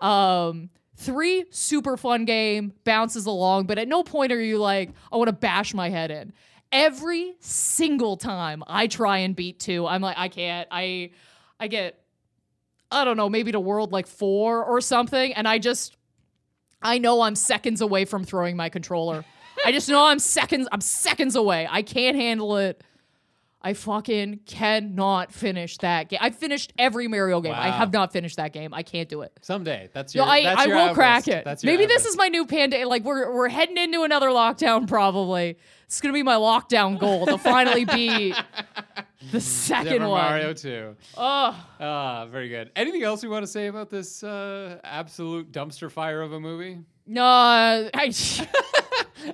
[0.00, 5.16] Um 3 super fun game, bounces along, but at no point are you like, I
[5.16, 6.32] want to bash my head in.
[6.72, 10.68] Every single time I try and beat 2, I'm like I can't.
[10.70, 11.10] I
[11.60, 12.00] I get
[12.90, 15.96] I don't know, maybe to world like 4 or something and I just
[16.82, 19.24] I know I'm seconds away from throwing my controller.
[19.64, 21.66] I just know I'm seconds I'm seconds away.
[21.68, 22.82] I can't handle it.
[23.60, 26.20] I fucking cannot finish that game.
[26.22, 27.54] I finished every Mario game.
[27.56, 28.72] I have not finished that game.
[28.72, 29.32] I can't do it.
[29.42, 29.90] Someday.
[29.92, 30.32] That's No, your.
[30.32, 31.44] I, that's I your will crack it.
[31.44, 32.86] That's your Maybe this is my new panda.
[32.86, 34.86] Like we're we're heading into another lockdown.
[34.86, 35.58] Probably
[35.88, 38.34] it's gonna be my lockdown goal to finally be
[39.32, 40.22] the second Super one.
[40.22, 40.96] Mario 2.
[41.16, 42.70] Oh, Ah, very good.
[42.76, 46.78] Anything else you want to say about this uh, absolute dumpster fire of a movie?
[47.06, 47.88] no, I,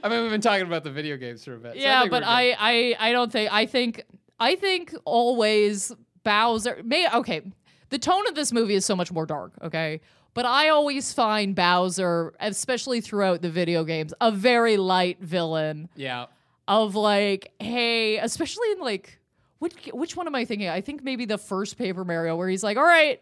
[0.03, 1.73] I mean, we've been talking about the video games for a bit.
[1.73, 2.23] so yeah, but.
[2.25, 4.03] I, I I don't think I think
[4.39, 5.93] I think always
[6.23, 7.43] Bowser may okay.
[7.91, 10.01] The tone of this movie is so much more dark, okay?
[10.35, 16.27] But I always find Bowser, especially throughout the video games, a very light villain Yeah.
[16.69, 19.19] Of like, hey, especially in like
[19.59, 20.69] which which one am I thinking?
[20.69, 23.21] I think maybe the first Paper Mario where he's like, "All right,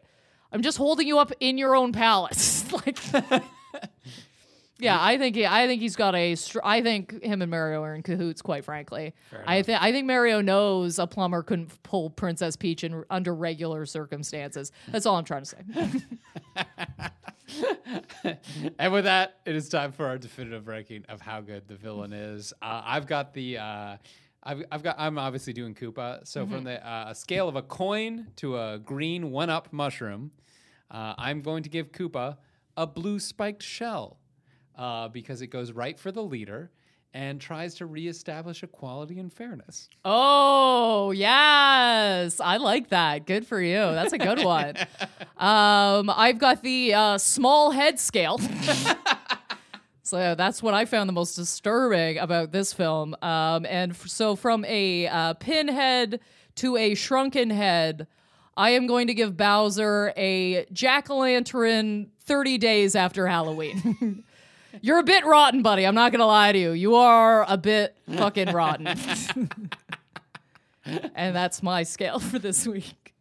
[0.50, 2.98] I'm just holding you up in your own palace." like
[4.82, 6.34] Yeah, I think he, I think he's got a.
[6.34, 8.42] Str- I think him and Mario are in cahoots.
[8.42, 9.14] Quite frankly,
[9.46, 13.86] I think I think Mario knows a plumber couldn't pull Princess Peach in under regular
[13.86, 14.72] circumstances.
[14.88, 16.02] That's all I'm trying to say.
[18.78, 22.12] And with that, it is time for our definitive ranking of how good the villain
[22.12, 22.52] is.
[22.62, 23.58] Uh, I've got the.
[23.58, 23.96] Uh,
[24.42, 24.96] I've, I've got.
[24.98, 26.26] I'm obviously doing Koopa.
[26.26, 30.32] So from the uh, a scale of a coin to a green one-up mushroom,
[30.90, 32.36] uh, I'm going to give Koopa
[32.76, 34.18] a blue spiked shell
[34.76, 36.70] uh, because it goes right for the leader
[37.14, 39.88] and tries to reestablish equality and fairness.
[40.04, 43.26] Oh yes, I like that.
[43.26, 43.74] Good for you.
[43.76, 44.76] That's a good one.
[45.36, 48.38] um, I've got the uh, small head scale.
[50.02, 53.14] so that's what I found the most disturbing about this film.
[53.22, 56.20] Um, and f- so from a uh, pinhead
[56.56, 58.06] to a shrunken head.
[58.54, 64.24] I am going to give Bowser a jack o' lantern 30 days after Halloween.
[64.80, 65.86] You're a bit rotten, buddy.
[65.86, 66.72] I'm not going to lie to you.
[66.72, 68.86] You are a bit fucking rotten.
[71.14, 73.14] and that's my scale for this week.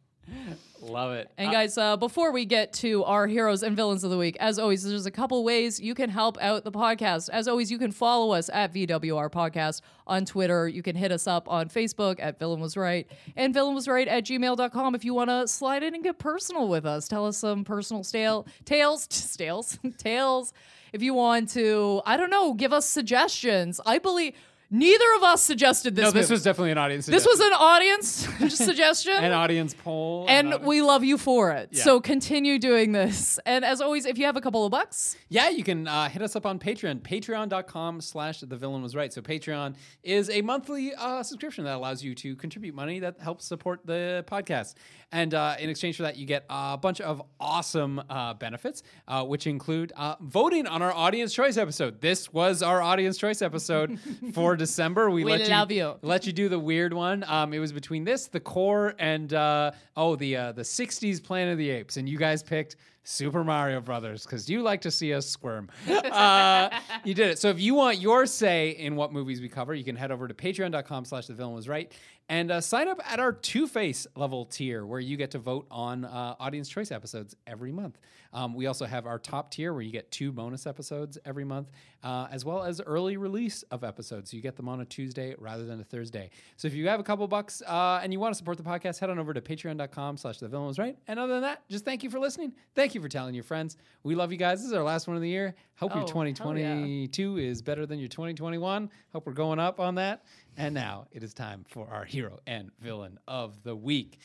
[0.82, 1.32] Love it.
[1.38, 4.58] And guys, uh, before we get to our heroes and villains of the week, as
[4.58, 7.30] always, there's a couple ways you can help out the podcast.
[7.30, 10.68] As always, you can follow us at VWR Podcast on Twitter.
[10.68, 14.08] You can hit us up on Facebook at Villain Was Right and Villain Was Right
[14.08, 17.08] at gmail.com if you want to slide in and get personal with us.
[17.08, 20.52] Tell us some personal stale tales, stales, tales.
[20.94, 23.80] If you want to, I don't know, give us suggestions.
[23.86, 24.34] I believe
[24.72, 26.04] neither of us suggested this.
[26.06, 26.34] no, this movie.
[26.34, 27.06] was definitely an audience.
[27.06, 30.26] this was an audience suggestion an audience poll.
[30.30, 31.70] and an- we love you for it.
[31.72, 31.84] Yeah.
[31.84, 33.40] So continue doing this.
[33.46, 36.22] And as always, if you have a couple of bucks, Yeah, you can uh, hit
[36.22, 39.12] us up on Patreon, patreon.com slash the villain was right.
[39.12, 43.46] So Patreon is a monthly uh, subscription that allows you to contribute money that helps
[43.46, 44.76] support the podcast.
[45.12, 49.24] And uh, in exchange for that, you get a bunch of awesome uh, benefits, uh,
[49.26, 52.00] which include uh, voting on our audience choice episode.
[52.00, 54.00] This was our audience choice episode
[54.34, 55.10] for December.
[55.10, 55.96] We, We let love you, you.
[56.02, 57.24] let you do the weird one.
[57.28, 61.54] Um, it was between this, the core, and uh, oh, the uh, the '60s Planet
[61.54, 65.14] of the Apes, and you guys picked Super Mario Brothers because you like to see
[65.14, 65.70] us squirm.
[66.12, 66.70] Uh,
[67.04, 67.40] you did it.
[67.40, 70.28] So if you want your say in what movies we cover, you can head over
[70.28, 71.92] to Patreon.com/slash The Villain Was Right
[72.32, 75.68] and uh, sign up at our Two Face level tier, where you get to vote
[75.70, 78.00] on uh, audience choice episodes every month.
[78.34, 81.70] Um, we also have our top tier, where you get two bonus episodes every month,
[82.02, 84.32] uh, as well as early release of episodes.
[84.32, 86.30] So you get them on a Tuesday rather than a Thursday.
[86.56, 89.00] So if you have a couple bucks uh, and you want to support the podcast,
[89.00, 90.98] head on over to patreon.com slash the villain was right.
[91.10, 92.54] And other than that, just thank you for listening.
[92.74, 93.76] Thank you for telling your friends.
[94.04, 94.60] We love you guys.
[94.60, 95.54] This is our last one of the year.
[95.76, 96.14] Hope your Oh, yeah.
[96.14, 98.90] 2022 is better than your 2021.
[99.12, 100.24] Hope we're going up on that.
[100.58, 104.20] And now it is time for our hero and villain of the week.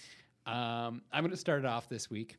[0.45, 2.37] Um, I'm going to start it off this week.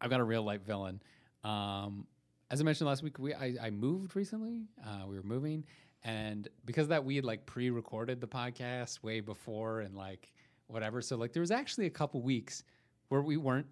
[0.00, 1.02] I've got a real life villain.
[1.44, 2.06] Um,
[2.50, 4.66] as I mentioned last week, we I, I moved recently.
[4.84, 5.64] Uh, we were moving,
[6.02, 10.30] and because that, we had like pre-recorded the podcast way before and like
[10.66, 11.00] whatever.
[11.00, 12.64] So like there was actually a couple weeks
[13.08, 13.66] where we weren't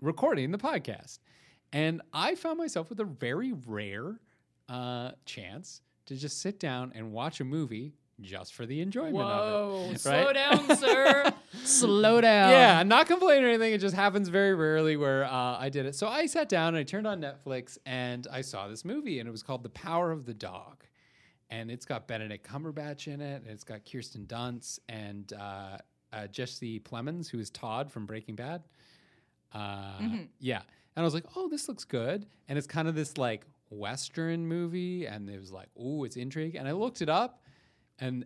[0.00, 1.18] recording the podcast,
[1.72, 4.20] and I found myself with a very rare
[4.68, 9.86] uh, chance to just sit down and watch a movie just for the enjoyment Whoa,
[9.90, 10.00] of it.
[10.00, 10.34] slow right?
[10.34, 11.32] down, sir.
[11.64, 12.50] slow down.
[12.50, 13.72] Yeah, I'm not complaining or anything.
[13.74, 15.94] It just happens very rarely where uh, I did it.
[15.94, 19.28] So I sat down and I turned on Netflix and I saw this movie and
[19.28, 20.84] it was called The Power of the Dog.
[21.50, 23.42] And it's got Benedict Cumberbatch in it.
[23.42, 25.78] And it's got Kirsten Dunst and uh,
[26.12, 28.62] uh, Jesse Plemons, who is Todd from Breaking Bad.
[29.54, 29.98] Uh,
[30.40, 30.62] Yeah.
[30.96, 32.26] And I was like, oh, this looks good.
[32.48, 35.06] And it's kind of this like Western movie.
[35.06, 36.54] And it was like, oh, it's intrigue.
[36.54, 37.42] And I looked it up
[37.98, 38.24] and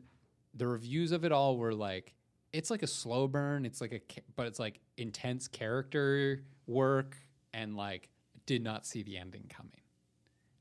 [0.55, 2.15] the reviews of it all were like
[2.53, 4.01] it's like a slow burn it's like a
[4.37, 7.17] but it's like intense character work
[7.53, 8.09] and like
[8.47, 9.73] did not see the ending coming.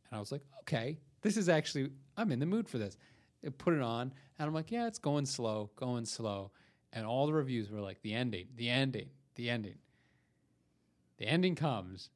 [0.09, 2.97] And i was like okay this is actually i'm in the mood for this.
[3.45, 6.51] I put it on and i'm like yeah it's going slow going slow.
[6.91, 9.77] And all the reviews were like the ending the ending the ending.
[11.17, 12.09] The ending comes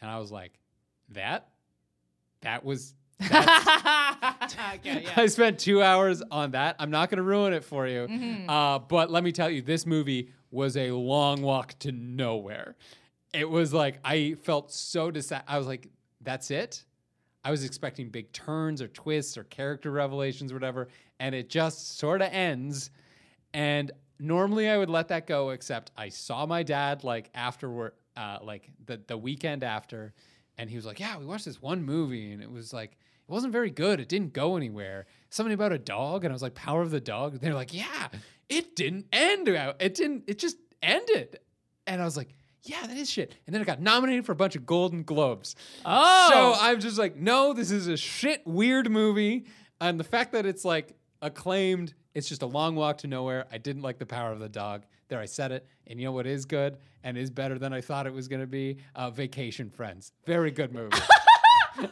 [0.00, 0.58] and i was like
[1.10, 1.48] that
[2.42, 5.12] that was okay, yeah.
[5.16, 6.76] I spent two hours on that.
[6.78, 8.06] I'm not going to ruin it for you.
[8.08, 8.50] Mm-hmm.
[8.50, 12.76] Uh, but let me tell you, this movie was a long walk to nowhere.
[13.32, 15.88] It was like, I felt so disa- I was like,
[16.20, 16.84] that's it?
[17.44, 20.88] I was expecting big turns or twists or character revelations or whatever.
[21.18, 22.90] And it just sort of ends.
[23.54, 28.38] And normally I would let that go, except I saw my dad like afterward, uh,
[28.42, 30.12] like the, the weekend after.
[30.58, 32.32] And he was like, Yeah, we watched this one movie.
[32.32, 34.00] And it was like, it wasn't very good.
[34.00, 35.06] It didn't go anywhere.
[35.30, 36.24] Something about a dog.
[36.24, 37.40] And I was like, Power of the Dog.
[37.40, 38.08] They're like, Yeah,
[38.48, 39.48] it didn't end.
[39.48, 41.38] It didn't, it just ended.
[41.86, 42.34] And I was like,
[42.64, 43.34] yeah, that is shit.
[43.46, 45.56] And then it got nominated for a bunch of Golden Globes.
[45.84, 46.28] Oh.
[46.30, 49.46] So I'm just like, no, this is a shit weird movie.
[49.80, 53.46] And the fact that it's like acclaimed, it's just a long walk to nowhere.
[53.50, 54.84] I didn't like the power of the dog.
[55.12, 55.66] There, I said it.
[55.86, 58.40] And you know what is good and is better than I thought it was going
[58.40, 58.78] to be?
[58.94, 60.10] Uh, Vacation Friends.
[60.24, 60.96] Very good movie.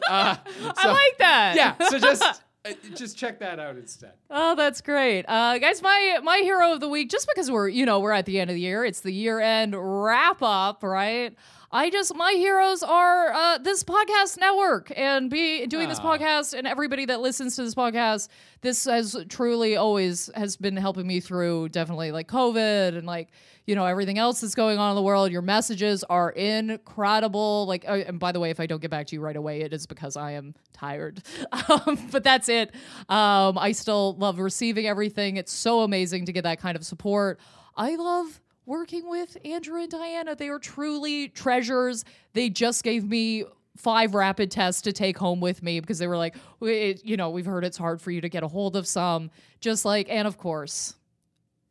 [0.09, 1.53] uh, I like that.
[1.55, 1.75] yeah.
[1.87, 2.23] So just
[2.65, 4.13] uh, just check that out instead.
[4.31, 5.83] Oh, that's great, uh, guys.
[5.83, 8.49] My my hero of the week, just because we're you know we're at the end
[8.49, 11.35] of the year, it's the year end wrap up, right?
[11.73, 16.17] I just my heroes are uh, this podcast network and be doing this Aw.
[16.17, 18.27] podcast and everybody that listens to this podcast.
[18.59, 23.29] This has truly always has been helping me through definitely like COVID and like
[23.65, 25.31] you know everything else that's going on in the world.
[25.31, 27.65] Your messages are incredible.
[27.67, 29.61] Like, uh, and by the way, if I don't get back to you right away,
[29.61, 31.23] it is because I am tired.
[31.69, 32.73] Um, but that's it.
[33.07, 35.37] Um, I still love receiving everything.
[35.37, 37.39] It's so amazing to get that kind of support.
[37.77, 40.35] I love working with Andrew and Diana.
[40.35, 42.05] They are truly treasures.
[42.33, 43.45] They just gave me
[43.77, 47.29] five rapid tests to take home with me because they were like, "We- you know,
[47.29, 49.31] we've heard it's hard for you to get a hold of some.
[49.59, 50.95] Just like, and of course,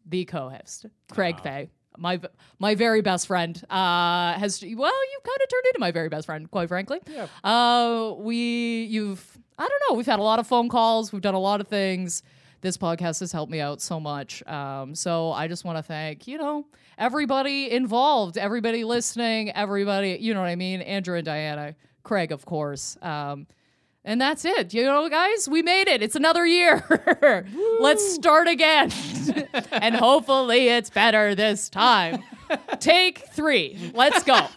[0.07, 1.68] the co-host, Craig Fay.
[1.99, 2.20] My
[2.59, 4.68] my very best friend uh, has well,
[5.12, 7.01] you've kind of turned into my very best friend, quite frankly.
[7.07, 7.26] Yeah.
[7.45, 9.97] Uh, we you've I don't know.
[9.97, 11.12] We've had a lot of phone calls.
[11.12, 12.22] We've done a lot of things.
[12.61, 14.47] This podcast has helped me out so much.
[14.47, 16.67] Um, so I just want to thank you know
[16.99, 20.19] everybody involved, everybody listening, everybody.
[20.21, 20.83] You know what I mean?
[20.83, 22.97] Andrew and Diana, Craig, of course.
[23.03, 23.47] Um,
[24.05, 24.73] and that's it.
[24.73, 26.03] You know, guys, we made it.
[26.03, 26.85] It's another year.
[27.81, 28.91] Let's start again.
[29.73, 32.23] and hopefully it's better this time.
[32.79, 33.93] Take three.
[33.95, 34.47] Let's go.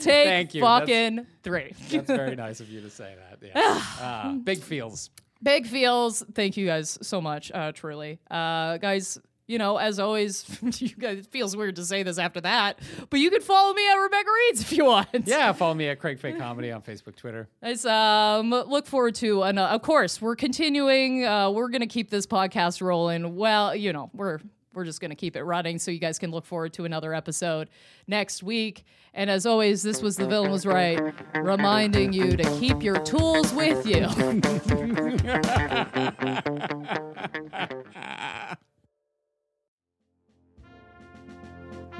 [0.00, 0.62] Take Thank you.
[0.62, 1.74] That's- fucking three.
[1.90, 3.38] That's very nice of you to say that.
[3.54, 3.82] Yeah.
[4.02, 5.10] Uh, big feels.
[5.42, 6.22] Big feels.
[6.34, 8.18] Thank you guys so much, uh, truly.
[8.30, 9.18] Uh, guys,
[9.48, 10.46] you know, as always,
[10.80, 12.78] you guys, it feels weird to say this after that,
[13.10, 15.08] but you can follow me at Rebecca Reads if you want.
[15.26, 17.48] Yeah, follow me at Craig Fake Comedy on Facebook, Twitter.
[17.62, 21.24] Guys, um, look forward to, and uh, of course, we're continuing.
[21.24, 23.36] Uh, we're gonna keep this podcast rolling.
[23.36, 24.38] Well, you know, we're
[24.74, 27.68] we're just gonna keep it running, so you guys can look forward to another episode
[28.06, 28.84] next week.
[29.14, 31.00] And as always, this was the villain was right,
[31.34, 34.06] reminding you to keep your tools with you.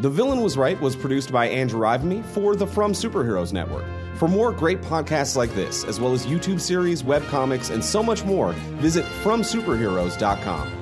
[0.00, 3.84] The Villain Was Right was produced by Andrew Ivimey for the From Superheroes Network.
[4.16, 8.24] For more great podcasts like this, as well as YouTube series, webcomics, and so much
[8.24, 10.81] more, visit FromSuperheroes.com.